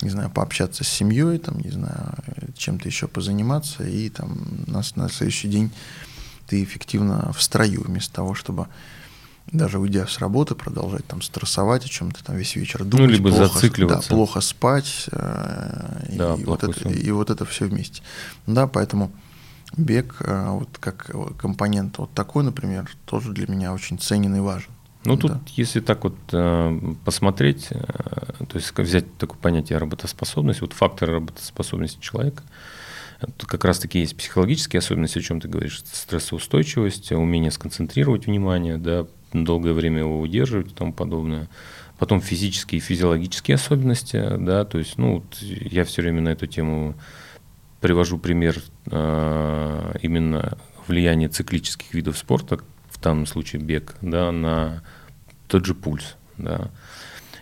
[0.03, 2.15] не знаю, пообщаться с семьей, там, не знаю,
[2.57, 5.71] чем-то еще позаниматься, и там на, на следующий день
[6.47, 8.69] ты эффективно в строю, вместо того, чтобы
[9.53, 13.07] даже уйдя с работы, продолжать там стрессовать о чем-то там весь вечер думать.
[13.07, 14.09] Ну, либо плохо, зацикливаться.
[14.09, 15.07] Да, плохо спать.
[15.13, 18.03] Э, да, и, вот это, и вот это все вместе.
[18.47, 19.13] Да, поэтому
[19.77, 24.71] бег, э, вот как компонент вот такой, например, тоже для меня очень ценен и важен.
[25.05, 25.40] Ну, тут, да.
[25.57, 27.79] если так вот э, посмотреть, э,
[28.49, 32.43] то есть взять такое понятие работоспособность, вот факторы работоспособности человека,
[33.37, 39.07] Тут как раз-таки есть психологические особенности, о чем ты говоришь, стрессоустойчивость, умение сконцентрировать внимание, да,
[39.33, 41.49] долгое время его удерживать и тому подобное.
[41.99, 46.47] Потом физические и физиологические особенности, да, то есть, ну, вот я все время на эту
[46.47, 46.95] тему
[47.81, 52.61] привожу пример э, именно влияния циклических видов спорта,
[53.05, 54.83] в данном случае бег, да, на
[55.47, 56.71] тот же пульс, да.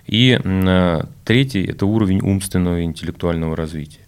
[0.08, 4.00] И э, третий– это уровень умственного и интеллектуального развития.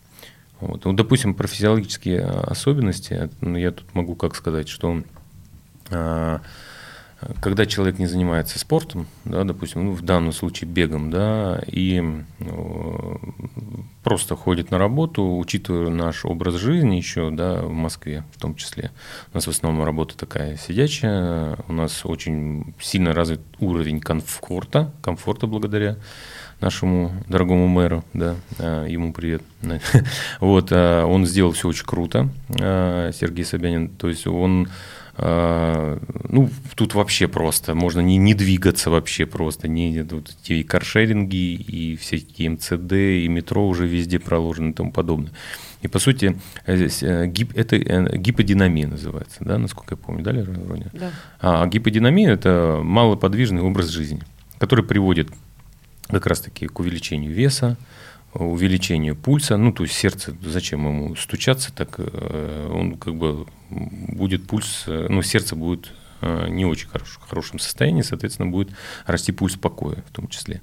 [0.59, 0.85] Вот.
[0.85, 5.05] Ну, допустим, про физиологические особенности, ну, я тут могу как сказать, что
[5.91, 6.39] э,
[7.41, 12.03] когда человек не занимается спортом, да, допустим, ну, в данном случае бегом, да, и
[12.39, 13.21] ну,
[14.03, 18.91] просто ходит на работу, учитывая наш образ жизни еще, да, в Москве в том числе.
[19.33, 25.47] У нас в основном работа такая сидячая, у нас очень сильно развит уровень комфорта, комфорта
[25.47, 25.97] благодаря
[26.61, 29.43] нашему дорогому мэру, да, а, ему привет.
[30.41, 32.29] Вот, а, он сделал все очень круто,
[32.61, 34.69] а, Сергей Собянин, то есть он
[35.17, 41.97] ну, тут вообще просто, можно не, не двигаться вообще просто, не, тут и каршеринги, и
[41.97, 45.33] всякие МЦД, и метро уже везде проложены и тому подобное.
[45.85, 50.33] И по сути, э, э, гип, это э, гиподинамия называется, да, насколько я помню, да,
[50.33, 50.91] Роня?
[50.95, 51.11] Да.
[51.41, 54.23] А гиподинамия– это малоподвижный образ жизни,
[54.59, 55.29] который приводит
[56.09, 57.77] как раз-таки к увеличению веса,
[58.33, 64.85] увеличению пульса, ну, то есть сердце, зачем ему стучаться, так он как бы будет пульс,
[64.87, 68.71] э, ну, сердце будет э, не очень хорош, в хорошем состоянии, соответственно, будет
[69.07, 70.61] расти пульс покоя в том числе.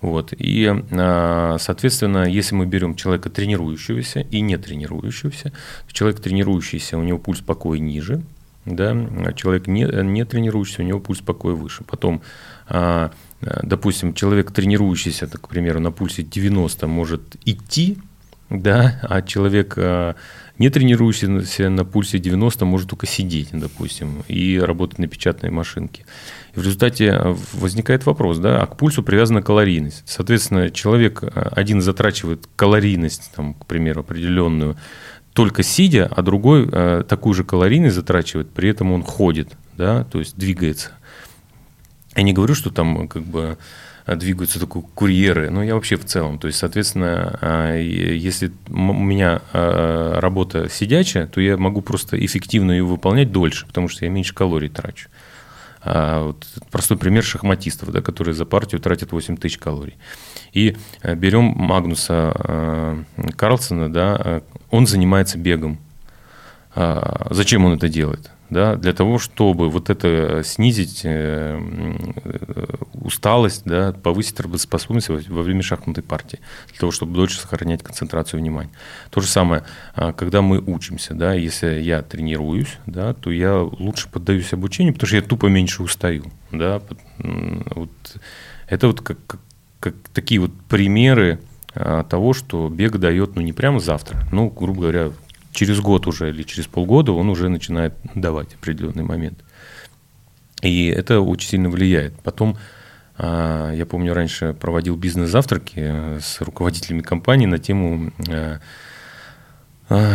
[0.00, 0.32] Вот.
[0.36, 5.52] И, э, соответственно, если мы берем человека тренирующегося и не тренирующегося,
[5.90, 8.22] человек тренирующийся, у него пульс покоя ниже,
[8.66, 11.82] да, а человек не, не тренирующийся, у него пульс покоя выше.
[11.84, 12.20] Потом,
[13.40, 17.96] допустим, человек тренирующийся, так, к примеру, на пульсе 90 может идти,
[18.50, 19.78] да, а человек
[20.60, 26.04] не тренирующийся на пульсе 90 может только сидеть, допустим, и работать на печатной машинке.
[26.54, 30.02] И в результате э, возникает вопрос, да, а к пульсу привязана калорийность.
[30.04, 34.76] Соответственно, человек э, один затрачивает калорийность, там, к примеру, определенную,
[35.32, 40.18] только сидя, а другой э, такую же калорийность затрачивает, при этом он ходит, да, то
[40.18, 40.90] есть двигается.
[42.14, 43.56] Я не говорю, что там как бы
[44.16, 46.38] двигаются только курьеры, но я вообще в целом.
[46.38, 52.72] То есть, соответственно, а, если у меня а, работа сидячая, то я могу просто эффективно
[52.72, 55.08] ее выполнять дольше, потому что я меньше калорий трачу.
[55.82, 59.96] А вот простой пример шахматистов, да, которые за партию тратят 8 тысяч калорий.
[60.52, 63.02] И э, берем Магнуса э,
[63.36, 65.78] Карлсона, да, он занимается бегом.
[66.74, 68.30] Зачем он это делает?
[68.50, 71.58] Да, для того, чтобы вот это снизить э,
[72.94, 78.70] усталость, да, повысить работоспособность во время шахматной партии, для того, чтобы дольше сохранять концентрацию внимания.
[79.10, 84.08] То же самое, а, когда мы учимся, да, если я тренируюсь, да, то я лучше
[84.08, 86.82] поддаюсь обучению, потому что я тупо меньше устаю, да,
[87.18, 87.90] вот
[88.66, 89.40] это вот как, как,
[89.78, 91.40] как такие вот примеры
[91.74, 95.10] а, того, что бег дает, ну, не прямо завтра, ну, грубо говоря,
[95.52, 99.38] через год уже или через полгода он уже начинает давать определенный момент.
[100.62, 102.14] И это очень сильно влияет.
[102.22, 102.56] Потом,
[103.16, 108.58] а, я помню, раньше проводил бизнес-завтраки э, с руководителями компании на тему э,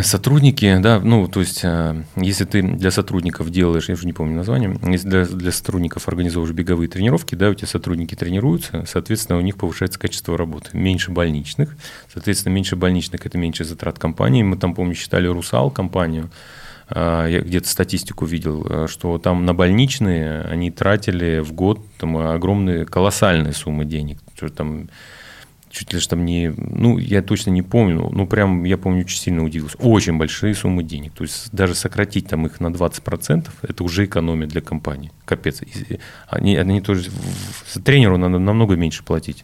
[0.03, 4.35] сотрудники, да, ну, то есть, а, если ты для сотрудников делаешь, я уже не помню
[4.35, 9.41] название, если для, для сотрудников организовываешь беговые тренировки, да, у тебя сотрудники тренируются, соответственно, у
[9.41, 10.69] них повышается качество работы.
[10.77, 11.75] Меньше больничных,
[12.11, 14.43] соответственно, меньше больничных– это меньше затрат компании.
[14.43, 16.29] Мы там, помню, считали «Русал» компанию,
[16.87, 22.85] а, я где-то статистику видел, что там на больничные они тратили в год там, огромные,
[22.85, 24.19] колоссальные суммы денег.
[24.35, 24.87] Что там
[25.75, 29.43] чуть ли там не, ну, я точно не помню, ну, прям, я помню, очень сильно
[29.43, 29.77] удивился.
[29.77, 31.13] Очень большие суммы денег.
[31.13, 35.11] То есть даже сократить там их на 20%, это уже экономия для компании.
[35.25, 35.61] Капец.
[36.29, 37.09] Они, они тоже,
[37.83, 39.43] тренеру надо намного меньше платить.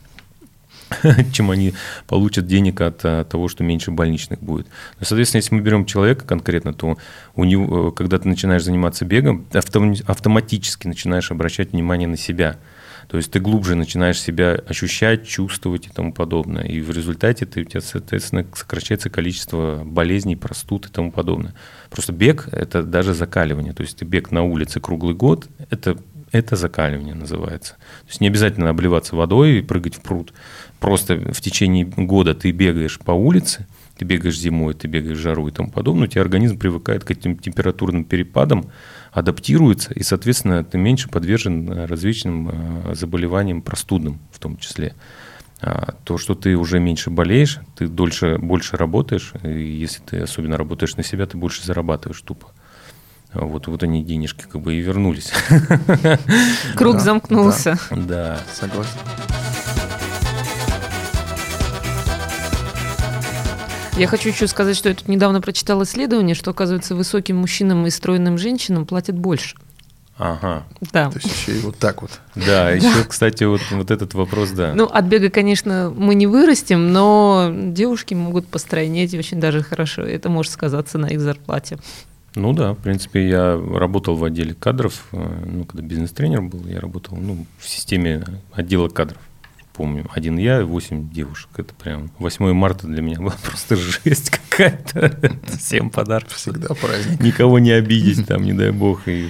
[1.31, 1.73] чем они
[2.07, 4.67] получат денег от, от того, что меньше больничных будет.
[4.99, 6.97] Но, соответственно, если мы берем человека конкретно, то
[7.35, 12.57] у него, э, когда ты начинаешь заниматься бегом, автом, автоматически начинаешь обращать внимание на себя.
[13.11, 16.63] То есть ты глубже начинаешь себя ощущать, чувствовать и тому подобное.
[16.63, 21.53] И в результате ты, у тебя, соответственно, сокращается количество болезней, простуд и тому подобное.
[21.89, 23.73] Просто бег– это даже закаливание.
[23.73, 25.97] То есть ты бег на улице круглый год– это
[26.31, 27.73] это закаливание называется.
[27.73, 30.33] То есть не обязательно обливаться водой и прыгать в пруд.
[30.79, 35.51] Просто в течение года ты бегаешь по улице, ты бегаешь зимой, ты бегаешь жару и
[35.51, 38.71] тому подобное, у тебя организм привыкает к этим температурным перепадам,
[39.11, 42.49] адаптируется, и, соответственно, ты меньше подвержен э, различным
[42.91, 44.95] э, заболеваниям простудным в том числе.
[45.61, 50.57] А то, что ты уже меньше болеешь, ты дольше, больше работаешь, и если ты особенно
[50.57, 52.47] работаешь на себя, ты больше зарабатываешь тупо.
[53.33, 55.31] Вот, вот они денежки как бы и вернулись.
[56.75, 57.77] Круг замкнулся.
[57.91, 58.39] Да.
[58.53, 58.97] Согласен.
[64.01, 67.91] Я хочу еще сказать, что я тут недавно прочитала исследование, что, оказывается, высоким мужчинам и
[67.91, 69.55] стройным женщинам платят больше.
[70.17, 70.63] Ага.
[70.91, 71.09] Да.
[71.09, 72.19] То есть еще и вот так вот.
[72.35, 74.73] Да, еще, кстати, вот, вот этот вопрос, да.
[74.75, 80.01] Ну, от бега, конечно, мы не вырастем, но девушки могут постройнеть очень даже хорошо.
[80.01, 81.77] Это может сказаться на их зарплате.
[82.33, 86.79] Ну да, в принципе, я работал в отделе кадров, э, ну, когда бизнес-тренер был, я
[86.79, 89.19] работал ну, в системе отдела кадров.
[89.73, 91.49] Помню, один я и восемь девушек.
[91.57, 95.17] Это прям 8 марта для меня была просто жесть какая-то.
[95.57, 96.29] Всем подарок.
[96.29, 97.21] Всегда праздник.
[97.21, 99.07] Никого не обидеть, там, не дай бог.
[99.07, 99.29] И,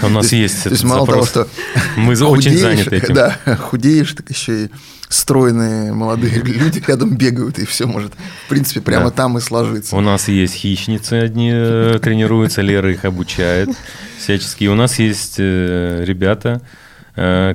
[0.04, 1.48] У нас есть То есть мало того, что
[1.95, 3.13] мы очень заняты этим.
[3.13, 4.69] Да, худеешь, так еще и
[5.08, 8.13] стройные молодые люди рядом бегают, и все может,
[8.45, 9.95] в принципе, прямо там и сложиться.
[9.95, 13.69] У нас есть хищницы одни э, тренируются, Лера их обучает
[14.19, 14.67] всячески.
[14.67, 16.65] У нас есть э, ребята, Э,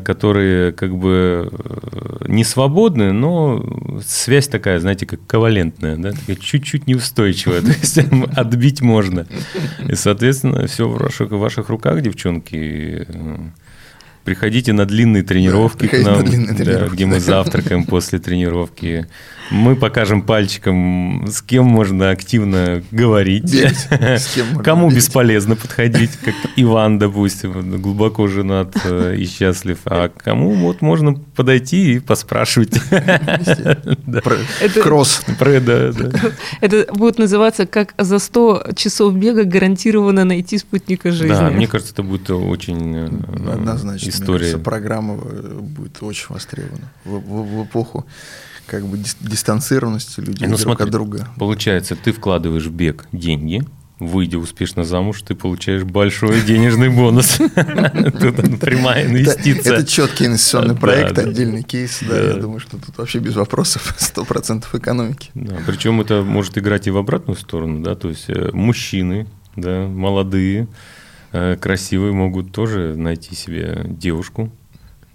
[0.04, 3.64] которые как бы э, не свободны, но
[4.04, 7.98] связь такая, знаете, как ковалентная, да, такая чуть-чуть неустойчивая, то есть
[8.36, 9.26] отбить можно.
[9.88, 13.06] И, соответственно, все в ваших, в ваших руках, девчонки.
[14.24, 19.06] Приходите на длинные тренировки да, к нам, да, где мы завтракаем после тренировки.
[19.50, 24.98] Мы покажем пальчиком, с кем можно активно говорить, с кем кому бегать.
[25.04, 31.94] бесполезно подходить, как Иван, допустим, глубоко женат э, и счастлив, а кому вот можно подойти
[31.94, 32.80] и поспрашивать.
[34.82, 35.22] Кросс.
[36.60, 41.34] Это будет называться как за 100 часов бега гарантированно найти спутника жизни.
[41.34, 44.58] Да, мне кажется, это будет очень э, Однозначно, история.
[44.58, 48.06] программа э, будет очень востребована в эпоху
[48.66, 51.28] как бы дистанцированности людей ну, друг смотри, от друга.
[51.38, 53.62] Получается, ты вкладываешь в бег деньги,
[53.98, 57.36] выйдя успешно замуж, ты получаешь большой денежный бонус.
[57.38, 59.74] Тут прямая инвестиция.
[59.74, 62.00] Это четкий инвестиционный проект, отдельный кейс.
[62.08, 65.30] Да, я думаю, что тут вообще без вопросов 100% экономики.
[65.66, 70.68] Причем это может играть и в обратную сторону, да, то есть э, мужчины, да, молодые,
[71.32, 74.50] э, красивые могут тоже найти себе девушку,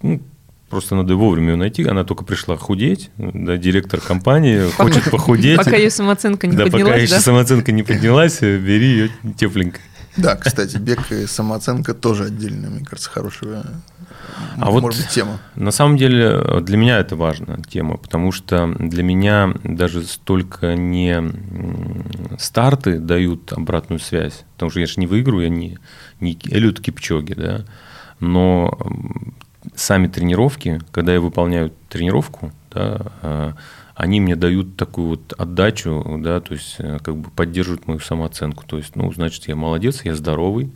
[0.01, 0.21] ну,
[0.69, 1.83] Просто надо вовремя ее найти.
[1.83, 5.57] Она только пришла худеть, да, директор компании пока, хочет похудеть.
[5.57, 6.93] Пока ее самооценка не да, поднялась.
[6.93, 9.79] Пока еще самооценка не поднялась, бери ее тепленько.
[10.17, 13.63] Да, кстати, бег и самооценка тоже отдельная, мне кажется, хорошая,
[14.57, 15.39] а может вот быть, тема.
[15.55, 21.23] На самом деле для меня это важная тема, потому что для меня даже столько не
[22.37, 25.77] старты дают обратную связь, потому что я же не выиграю, я не,
[26.19, 27.65] не Элют Кипчоги, да,
[28.19, 28.77] но
[29.79, 33.53] сами тренировки, когда я выполняю тренировку, да, а,
[33.95, 38.63] они мне дают такую вот отдачу, да, то есть э, как бы поддерживают мою самооценку.
[38.65, 40.71] То есть, ну, значит, я молодец, я здоровый,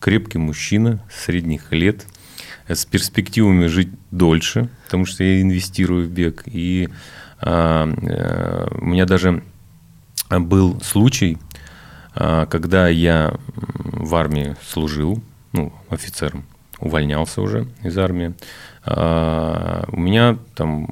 [0.00, 2.04] крепкий мужчина средних лет,
[2.66, 6.42] с перспективами жить дольше, потому что я инвестирую в бег.
[6.46, 6.88] И
[7.40, 9.44] а, а, у меня даже
[10.30, 11.38] был случай,
[12.14, 16.44] а, когда я в армии служил, ну, офицером,
[16.84, 18.34] увольнялся уже из армии.
[18.84, 20.88] А, у меня там,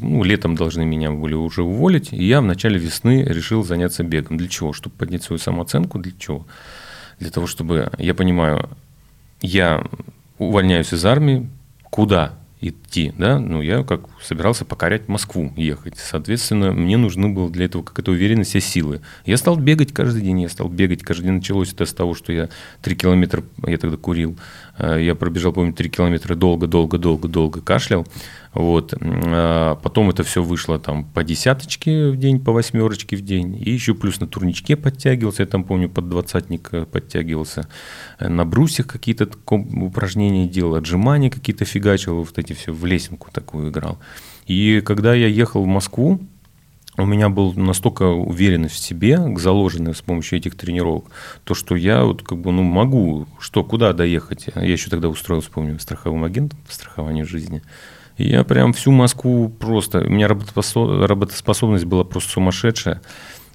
[0.00, 4.36] ну, летом должны меня были уже уволить, и я в начале весны решил заняться бегом.
[4.36, 4.72] Для чего?
[4.72, 5.98] Чтобы поднять свою самооценку?
[5.98, 6.46] Для чего?
[7.20, 8.68] Для того, чтобы, я понимаю,
[9.40, 9.82] я
[10.38, 11.48] увольняюсь из армии,
[11.84, 12.34] куда
[12.96, 15.94] идти, да, ну, я как собирался покорять Москву, ехать.
[15.96, 19.00] Соответственно, мне нужны было для этого какая-то уверенность и силы.
[19.24, 21.34] Я стал бегать каждый день, я стал бегать каждый день.
[21.34, 22.48] Началось это с того, что я
[22.82, 24.38] три километра, я тогда курил,
[24.78, 28.06] э, я пробежал, помню, три километра долго-долго-долго-долго кашлял.
[28.52, 28.94] Вот.
[29.02, 33.60] А потом это все вышло там по десяточке в день, по восьмерочке в день.
[33.62, 35.42] И еще плюс на турничке подтягивался.
[35.42, 37.68] Я там, помню, под двадцатник э, подтягивался.
[38.18, 43.98] На брусьях какие-то упражнения делал, отжимания какие-то фигачил, вот эти все в лесенку такую играл.
[44.46, 46.20] И когда я ехал в Москву,
[46.98, 51.06] у меня был настолько уверенность в себе, заложенная с помощью этих тренировок,
[51.44, 54.46] то, что я вот как бы, ну, могу, что, куда доехать.
[54.54, 57.62] Я еще тогда устроился, помню, страховым агентом по страхованию жизни.
[58.16, 60.00] И я прям всю Москву просто...
[60.00, 63.02] У меня работоспособность была просто сумасшедшая.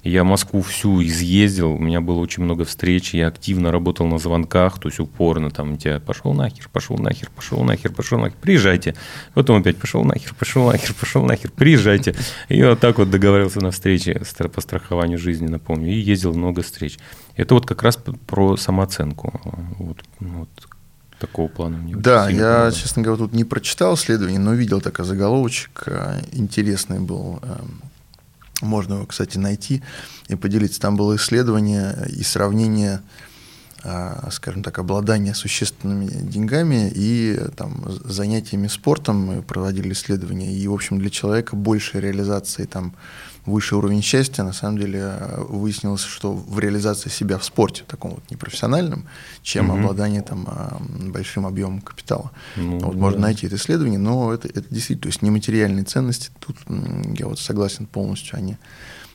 [0.02, 4.80] Я Москву всю изъездил, у меня было очень много встреч, я активно работал на звонках,
[4.80, 8.96] то есть упорно там тебя пошел нахер, пошел нахер, пошел нахер, пошел нахер, приезжайте.
[9.34, 12.16] Потом опять пошел нахер, пошел нахер, пошел нахер, приезжайте.
[12.48, 14.22] И вот так вот договорился на встрече
[14.52, 16.98] по страхованию жизни, напомню, и ездил много встреч.
[17.36, 17.96] Это вот как раз
[18.26, 19.40] про самооценку.
[19.78, 20.48] Вот, вот
[21.20, 22.74] такого плана мне Да, я, помогает.
[22.74, 27.40] честно говоря, тут не прочитал исследование, но видел такой заголовочек, э, интересный был.
[28.62, 29.82] Можно его, кстати, найти
[30.28, 30.80] и поделиться.
[30.80, 33.02] Там было исследование и сравнение
[33.84, 39.26] э, скажем так, обладания существенными деньгами и там, занятиями спортом.
[39.26, 40.54] Мы проводили исследования.
[40.54, 42.94] И, в общем, для человека больше реализации там,
[43.46, 48.12] высший уровень счастья, на самом деле э, выяснилось, что в реализации себя в спорте, таком
[48.12, 49.06] вот непрофессиональном,
[49.42, 49.78] чем угу.
[49.78, 50.46] обладание там
[51.12, 52.30] большим объемом капитала.
[52.56, 52.98] Ну, вот да.
[52.98, 56.56] Можно найти это исследование, но это, это действительно, то есть нематериальные ценности, тут
[57.18, 58.56] я вот согласен полностью, они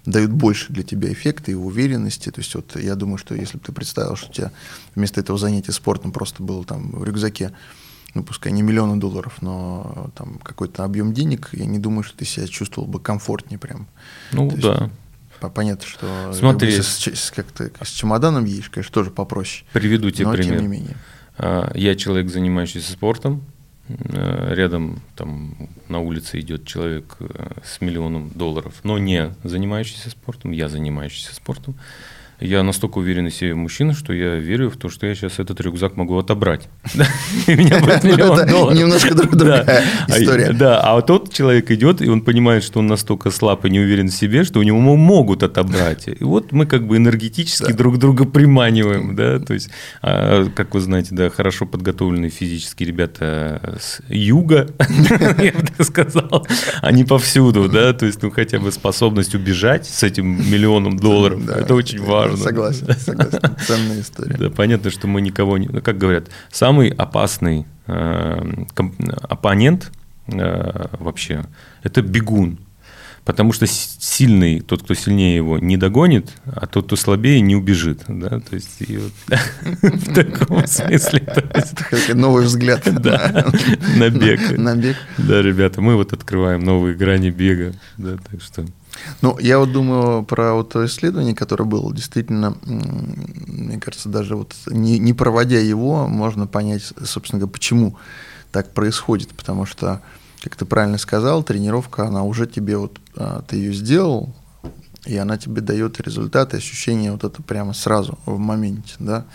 [0.07, 2.31] дают больше для тебя эффекта и уверенности.
[2.31, 4.51] То есть вот я думаю, что если бы ты представил, что у тебя
[4.95, 7.51] вместо этого занятия спортом просто было там в рюкзаке
[8.17, 12.25] ну, пускай не миллионы долларов, но там какой-то объем денег, я не думаю, что ты
[12.25, 13.87] себя чувствовал бы комфортнее прям.
[14.31, 14.91] Ну, То да.
[15.39, 17.45] Есть, понятно, что Смотри, с, с, как
[17.83, 19.65] с чемоданом едешь, конечно, тоже попроще.
[19.71, 20.55] Приведу тебе но, пример.
[20.55, 20.97] Тем не менее.
[21.37, 23.43] А, я человек, занимающийся спортом.
[23.87, 25.55] Э, рядом там
[25.87, 30.51] на улице идет человек э, с миллионом долларов, но не занимающийся спортом.
[30.51, 31.75] Я занимающийся спортом.
[32.39, 35.59] Я настолько уверенный в себе мужчина, что я верю в то, что я сейчас этот
[35.59, 36.69] рюкзак могу отобрать.
[37.47, 38.77] И меня будет миллион долларов.
[38.77, 40.53] Немножко другая история.
[40.53, 43.79] Да, а вот тот человек идет, и он понимает, что он настолько слаб и не
[43.79, 46.07] уверен в себе, что у него могут отобрать.
[46.07, 49.69] И вот мы как бы энергетически друг друга приманиваем, да, то есть,
[50.03, 54.67] а, как вы знаете, да, хорошо подготовленные физически ребята с юга,
[55.39, 56.47] я бы так сказал,
[56.81, 61.73] они повсюду, да, то есть, ну, хотя бы способность убежать с этим миллионом долларов, это
[61.73, 62.43] очень важно важно.
[62.43, 63.39] Согласен, согласен.
[63.65, 64.37] Ценная история.
[64.37, 65.67] Да, понятно, что мы никого не...
[65.67, 68.65] Ну, как говорят, самый опасный э,
[69.29, 69.91] оппонент
[70.27, 71.45] э, вообще–
[71.83, 72.59] это бегун.
[73.27, 78.03] Потому что сильный, тот, кто сильнее его, не догонит, а тот, кто слабее, не убежит.
[78.07, 78.39] Да?
[78.39, 79.11] То есть, вот,
[79.81, 81.27] в таком смысле.
[82.13, 82.85] Новый взгляд
[83.97, 84.57] на бег.
[84.57, 84.95] На бег.
[85.17, 87.73] Да, ребята, мы вот открываем новые грани бега.
[87.97, 88.65] Да, так что
[89.21, 94.55] ну, я вот думаю про вот то исследование, которое было, действительно, мне кажется, даже вот
[94.67, 97.97] не, не проводя его, можно понять, собственно говоря, почему
[98.51, 100.01] так происходит, потому что,
[100.41, 104.33] как ты правильно сказал, тренировка, она уже тебе вот, а, ты ее сделал,
[105.05, 109.25] и она тебе дает результаты, ощущение вот это прямо сразу, в моменте, да,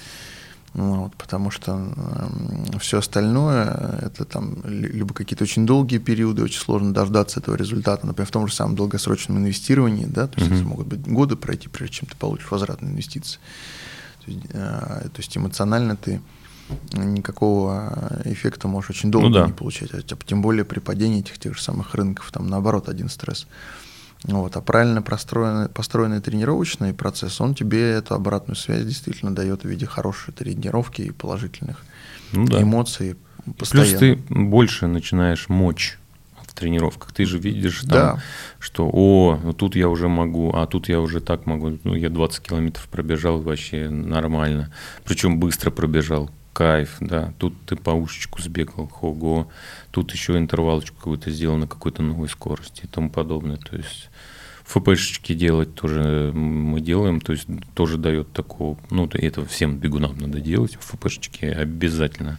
[0.75, 6.95] вот, потому что э, все остальное это там либо какие-то очень долгие периоды, очень сложно
[6.95, 10.65] дождаться этого результата, например, в том же самом долгосрочном инвестировании, да, то есть mm-hmm.
[10.65, 13.39] могут быть годы пройти, прежде чем ты получишь возврат на инвестиции.
[14.25, 14.59] То есть, э,
[15.13, 16.21] то есть эмоционально ты
[16.95, 19.47] никакого эффекта можешь очень долго Ну да.
[19.47, 19.91] не получать.
[19.93, 23.47] А тем более при падении этих тех же самых рынков, там наоборот один стресс.
[24.25, 24.57] Вот.
[24.57, 29.85] А правильно построенный, построенный тренировочный процесс, он тебе эту обратную связь действительно дает в виде
[29.87, 31.85] хорошей тренировки и положительных
[32.33, 32.63] Ну да.
[32.63, 33.99] эмоций Плюс постоянно.
[33.99, 35.99] ты больше начинаешь мочь
[36.47, 37.11] в тренировках.
[37.13, 38.23] Ты же видишь, там, Да.
[38.61, 41.77] что о, ну тут я уже могу, а тут я уже так могу.
[41.83, 44.73] Ну, я 20 километров пробежал вообще нормально.
[45.05, 46.31] Причем быстро пробежал.
[46.53, 47.33] Кайф, да.
[47.39, 49.49] Тут ты по ушечку сбегал, хого.
[49.91, 53.57] Тут еще интервалочку какую-то сделал на какой-то новой скорости и тому подобное.
[53.57, 54.11] То есть
[54.73, 60.41] ФПшечки делать тоже мы делаем, то есть тоже дает такого, ну это всем бегунам надо
[60.41, 62.39] делать, ФПшечки обязательно.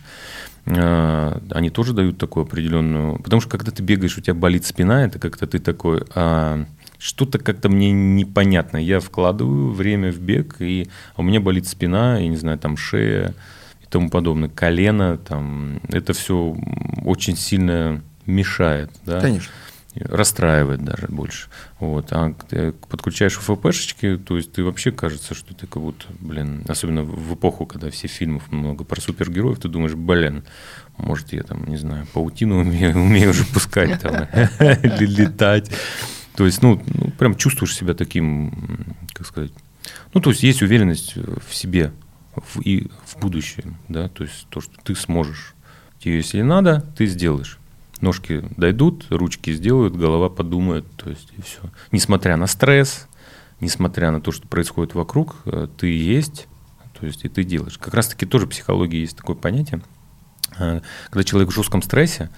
[0.66, 5.06] А, Они тоже дают такую определенную, потому что когда ты бегаешь, у тебя болит спина,
[5.06, 6.66] это как-то ты такой, а,
[6.98, 8.78] что-то как-то мне непонятно.
[8.78, 13.36] Я вкладываю время в бег, и у меня болит спина, я не знаю, там шея
[13.82, 16.56] и тому подобное, колено, там, это все
[17.04, 19.20] очень сильно мешает, да?
[19.20, 19.52] Конечно.
[19.96, 21.50] Расстраивает даже больше.
[21.80, 22.08] Вот.
[22.12, 22.34] А
[22.90, 27.66] подключаешь ФПшечки, то есть ты вообще кажется, что ты как будто, блин, особенно в эпоху,
[27.66, 30.44] когда все фильмов много про супергероев, ты думаешь, блин,
[30.98, 34.28] может, я там, не знаю, паутину умею, умею уже пускать там,
[34.60, 35.70] или летать.
[36.36, 39.52] То есть, ну, ну, прям чувствуешь себя таким, как сказать,
[40.14, 41.92] ну, то есть есть уверенность в себе
[42.36, 45.54] в- и в будущем, да, то есть то, что ты сможешь.
[46.00, 47.60] Тебе, если надо, ты сделаешь.
[48.04, 51.62] Ножки дойдут, ручки сделают, голова подумает, то есть и все.
[51.92, 53.08] Несмотря на стресс,
[53.60, 56.48] несмотря на то, что происходит вокруг, э, ты есть,
[57.00, 57.78] то есть и ты делаешь.
[57.78, 59.82] Как раз-таки тоже в психологии есть такое понятие,
[60.60, 62.30] э, когда человек в жестком стрессе,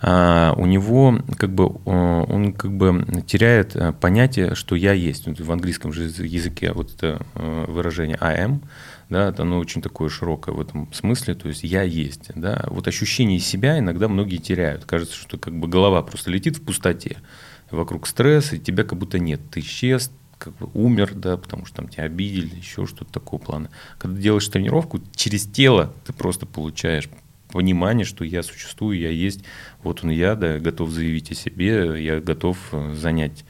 [0.00, 5.26] а, у него как бы э, он как бы теряет э, понятие, что я есть.
[5.26, 8.60] В английском же языке вот это э, выражение I am,
[9.08, 12.64] да, оно очень такое широкое в этом смысле, то есть я есть, да.
[12.68, 14.84] Вот ощущение себя иногда многие теряют.
[14.84, 17.18] Кажется, что как бы голова просто летит в пустоте,
[17.70, 21.76] вокруг стресс, и тебя как будто нет, ты исчез, как бы умер, да, потому что
[21.76, 23.70] там тебя обидели, еще что-то такого плана.
[23.98, 27.08] Когда делаешь тренировку, через тело ты просто получаешь
[27.48, 29.44] понимание, что я существую, я есть,
[29.82, 33.44] вот он я, да, готов заявить о себе, я готов э, занять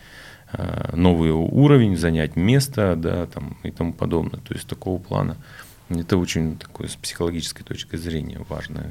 [0.93, 4.41] новый уровень, занять место, да, там и тому подобное.
[4.41, 5.37] То есть такого плана.
[5.89, 8.85] Это очень такой с психологической точки зрения важный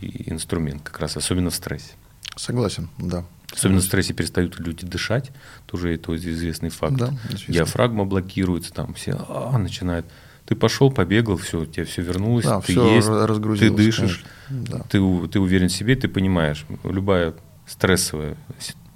[0.00, 1.92] инструмент, как раз особенно в стрессе.
[2.36, 3.24] Согласен, да.
[3.52, 5.30] Особенно в стрессе перестают люди дышать,
[5.66, 6.96] тоже это известный факт.
[6.96, 7.14] Да.
[7.48, 10.06] Диафрагма блокируется, там все а, начинают.
[10.46, 14.78] Ты пошел, побегал, все, у тебя все вернулось, Да, ты всё есть, ты дышишь, конечно,
[14.78, 14.84] да.
[14.84, 17.34] ты, ты уверен в себе, ты понимаешь, любая
[17.66, 18.36] стрессовая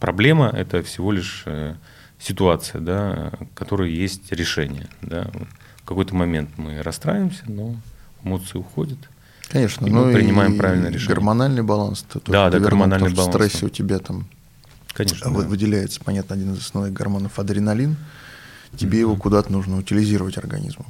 [0.00, 1.74] проблема– это всего лишь э,
[2.18, 4.88] ситуация, да, которой есть решение.
[5.02, 5.30] Да.
[5.82, 7.76] В какой-то момент мы расстраиваемся, но
[8.24, 8.98] эмоции уходят.
[9.48, 11.14] Конечно, И ну мы принимаем и правильное решение.
[11.14, 12.02] Гормональный баланс.
[12.02, 13.66] то Да, да, наверное, гормональный баланс, В стрессе да.
[13.66, 14.26] у тебя там
[14.92, 15.30] Конечно.
[15.30, 15.48] вы- да.
[15.48, 17.96] выделяется, понятно, один из основных гормонов адреналин.
[18.76, 20.84] Тебе его куда-то нужно утилизировать организму.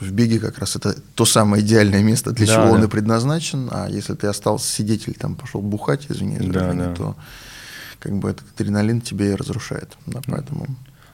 [0.00, 2.86] В беге как раз это то самое идеальное место, для Да, чего он да.
[2.86, 3.68] и предназначен.
[3.70, 6.94] А если ты остался сидеть или там пошел бухать, извини, Да, да.
[6.94, 7.16] то
[8.00, 9.96] как бы этот адреналин тебе и разрушает.
[10.06, 10.66] Да, поэтому.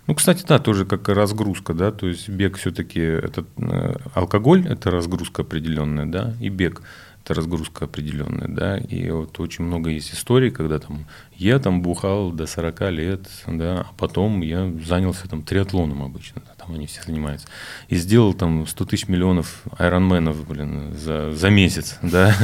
[0.06, 4.90] Ну, кстати, да, тоже как разгрузка, да, то есть бег все-таки это э, алкоголь это
[4.92, 6.82] разгрузка определенная, да, и бег
[7.24, 12.30] это разгрузка определенная, да, и вот очень много есть историй, когда там я там бухал
[12.30, 17.46] до 40 лет, да, а потом я занялся там триатлоном обычно, там они все занимаются,
[17.88, 22.34] и сделал там 100 тысяч миллионов айронменов, блин, за, за месяц, да,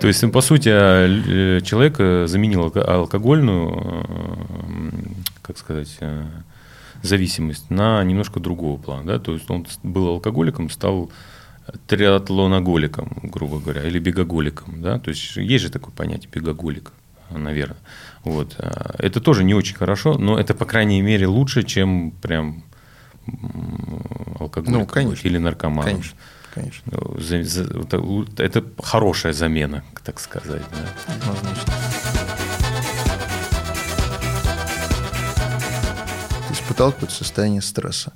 [0.00, 4.92] то есть, по сути, а, э, человек э, заменил алко- алкогольную, э,
[5.42, 5.98] как сказать,
[7.02, 11.10] зависимость на немножко другого плана, да, то есть он был алкоголиком, стал
[11.86, 16.92] триатлоноголиком, грубо говоря, или бегоголиком, да, то есть есть же такое понятие бегоголик,
[17.30, 17.76] наверное,
[18.24, 22.64] вот, а, это тоже не очень хорошо, но это, по крайней мере, лучше, чем прям
[24.40, 25.26] алкоголик Ну, конечно.
[25.28, 25.84] или наркоман.
[25.84, 26.16] конечно,
[26.54, 27.62] конечно, Ну, за- за-
[28.42, 30.62] это, хорошая замена, так сказать.
[30.72, 31.14] да.
[31.14, 31.72] однозначно.
[36.48, 38.12] Ты испытал какое-то состояние стресса.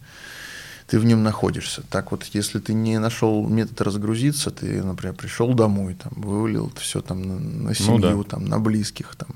[0.87, 1.83] Ты в нем находишься.
[1.91, 6.81] Так вот, если ты не нашел метод разгрузиться, ты, например, пришел домой, там, вывалил это
[6.81, 8.31] все там на, на семью, Ну да.
[8.31, 9.29] там, на близких, там,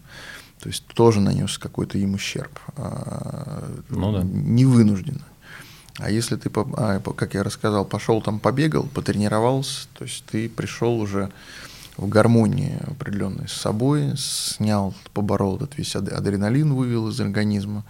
[0.61, 2.59] то есть тоже нанес какой-то им ущерб.
[2.77, 4.22] а, Ну да.
[4.24, 5.22] Невынужденно.
[5.99, 11.01] А если ты, а, как я рассказал, пошел там побегал, потренировался, то есть ты пришел
[11.01, 11.30] уже
[11.97, 17.84] в гармонии определенной с собой, снял, поборол этот весь ад- адреналин, вывел из организма,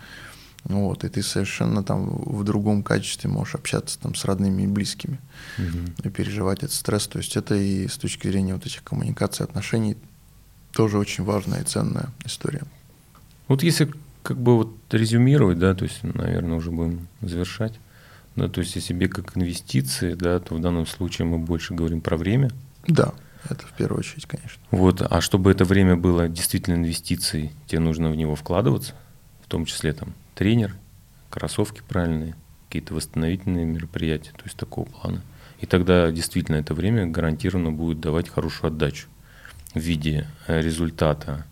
[0.68, 5.18] Вот, и ты совершенно там в другом качестве можешь общаться там с родными и близкими
[5.58, 5.94] Мгм.
[6.02, 7.06] и переживать этот стресс.
[7.06, 9.96] То есть это и с точки зрения вот этих коммуникаций, отношений
[10.72, 12.62] тоже очень важная и ценная история.
[13.46, 13.92] Вот если
[14.24, 17.74] как бы вот резюмировать, да, то есть, наверное, уже будем завершать.
[18.36, 22.00] Да, то есть, если бег как инвестиции, да, то в данном случае мы больше говорим
[22.00, 22.50] про время.
[22.86, 23.14] Да,
[23.48, 24.62] это в первую очередь, конечно.
[24.70, 28.94] Вот, а чтобы это время было действительно инвестицией, тебе нужно в него вкладываться,
[29.42, 30.76] в том числе там тренер,
[31.30, 32.34] кроссовки правильные,
[32.68, 35.22] какие-то восстановительные мероприятия, то есть такого плана.
[35.60, 39.08] И тогда действительно это время гарантированно будет давать хорошую отдачу
[39.72, 41.46] в виде э, результата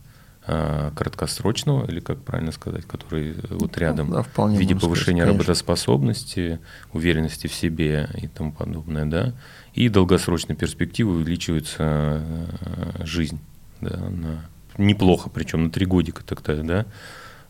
[0.46, 5.22] краткосрочного, или как правильно сказать, который э, вот рядом, да, вполне в виде сказать, повышения
[5.22, 5.38] конечно.
[5.40, 6.60] работоспособности,
[6.92, 9.32] уверенности в себе и тому подобное, да,
[9.74, 13.40] и долгосрочной перспективы увеличивается э, жизнь,
[13.80, 14.44] да, на
[14.76, 16.86] неплохо, причем на три годика тогда, да,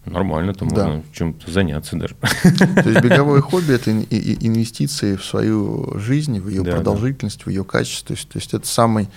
[0.05, 0.87] нормально, там Да.
[0.87, 2.15] можно чем-то заняться даже.
[2.15, 6.77] То есть беговое хобби– это инвестиции в свою жизнь, в ее Да, да.
[6.77, 8.15] продолжительность, в ее качество.
[8.15, 9.09] То есть это самый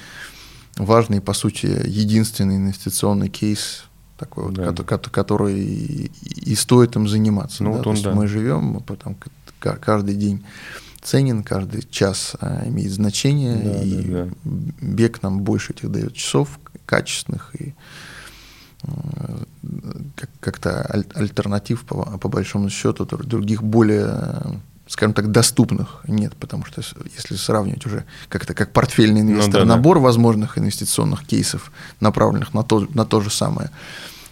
[0.77, 3.83] важный, по сути, единственный инвестиционный кейс,
[4.17, 4.63] такой вот, Да.
[4.71, 6.11] кото- кото- который и,
[6.51, 7.63] и стоит им заниматься.
[7.63, 7.75] Ну, да.
[7.77, 8.13] вот То он, есть да.
[8.13, 9.15] мы живем, мы потом
[9.59, 10.43] каждый день
[11.01, 14.31] ценен, каждый час а, имеет значение, Да, и да, да.
[14.81, 17.73] бег нам больше этих дает часов качественных и
[18.83, 18.89] э,
[20.15, 24.51] как- как-то аль- альтернатив по, по большому счету дру- других более, э,
[24.87, 26.81] скажем так, доступных нет, потому что
[27.15, 29.75] если сравнивать уже как-то как портфельный Ну инвестор, да, да.
[29.75, 33.69] набор возможных инвестиционных кейсов, направленных на то, на то же самое,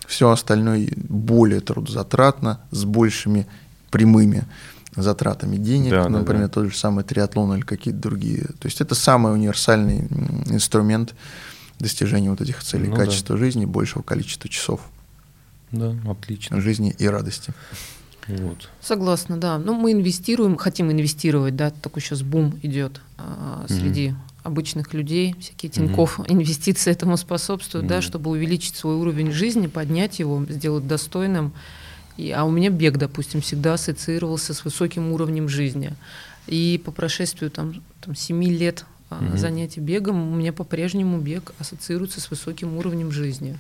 [0.08, 3.48] все остальное более трудозатратно, с большими
[3.92, 4.46] прямыми
[4.96, 6.50] затратами денег, Да, да, например, да.
[6.54, 8.44] тот же самый триатлон или какие-то другие.
[8.60, 10.08] То есть это самый универсальный
[10.46, 11.14] инструмент
[11.80, 13.06] достижения вот этих целей, Ну да.
[13.06, 14.80] качества жизни, большего количества часов
[15.72, 16.62] Да, отлично.
[16.62, 17.54] жизни и радости.
[18.28, 18.70] Вот.
[18.82, 19.58] Согласна, да.
[19.58, 24.14] Ну, мы инвестируем, хотим инвестировать, да, такой сейчас бум идет а, среди
[24.44, 28.02] обычных людей, всякие Тинькофф, инвестиции этому способствуют, да, Мгм.
[28.04, 31.54] чтобы увеличить свой уровень жизни, поднять его, сделать достойным.
[32.18, 35.94] И, а у меня бег, допустим, всегда ассоциировался с высоким уровнем жизни.
[36.48, 39.38] И по прошествию там, там 7 лет Мгм.
[39.38, 43.58] занятий бегом у меня по-прежнему бег ассоциируется с высоким уровнем жизни.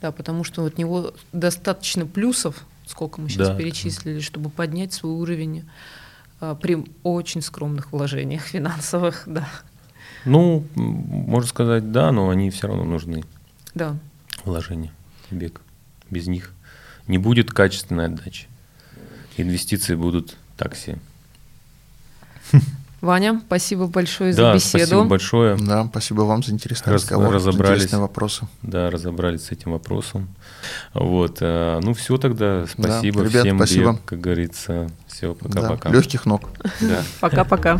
[0.00, 3.54] Да, потому что от него достаточно плюсов, сколько мы сейчас Да.
[3.56, 5.64] перечислили, чтобы поднять свой уровень
[6.40, 9.48] а, при очень скромных вложениях финансовых, да.
[10.24, 13.24] Ну, можно сказать, да, но они все равно нужны,
[13.74, 13.96] Да.
[14.44, 14.92] вложения
[15.30, 15.60] бег.
[16.10, 16.52] Без них
[17.06, 18.46] не будет качественной отдачи.
[19.36, 20.98] Инвестиции будут так себе.
[23.00, 24.84] Ваня, спасибо большое Да, за беседу.
[24.86, 25.56] спасибо большое.
[25.56, 27.76] Да, спасибо вам за интересный Раз- разговор, за разобрались.
[27.78, 28.48] интересные вопросы.
[28.62, 30.28] Да, разобрались с этим вопросом.
[30.94, 31.38] Вот.
[31.40, 32.66] э, Ну, все тогда.
[32.66, 33.56] Спасибо ребят, всем.
[33.58, 33.92] спасибо.
[33.92, 34.90] Бег, как говорится.
[35.06, 35.90] Все, Да, пока-пока.
[35.90, 36.48] легких ног.
[36.80, 37.02] Да.
[37.20, 37.78] Пока-пока.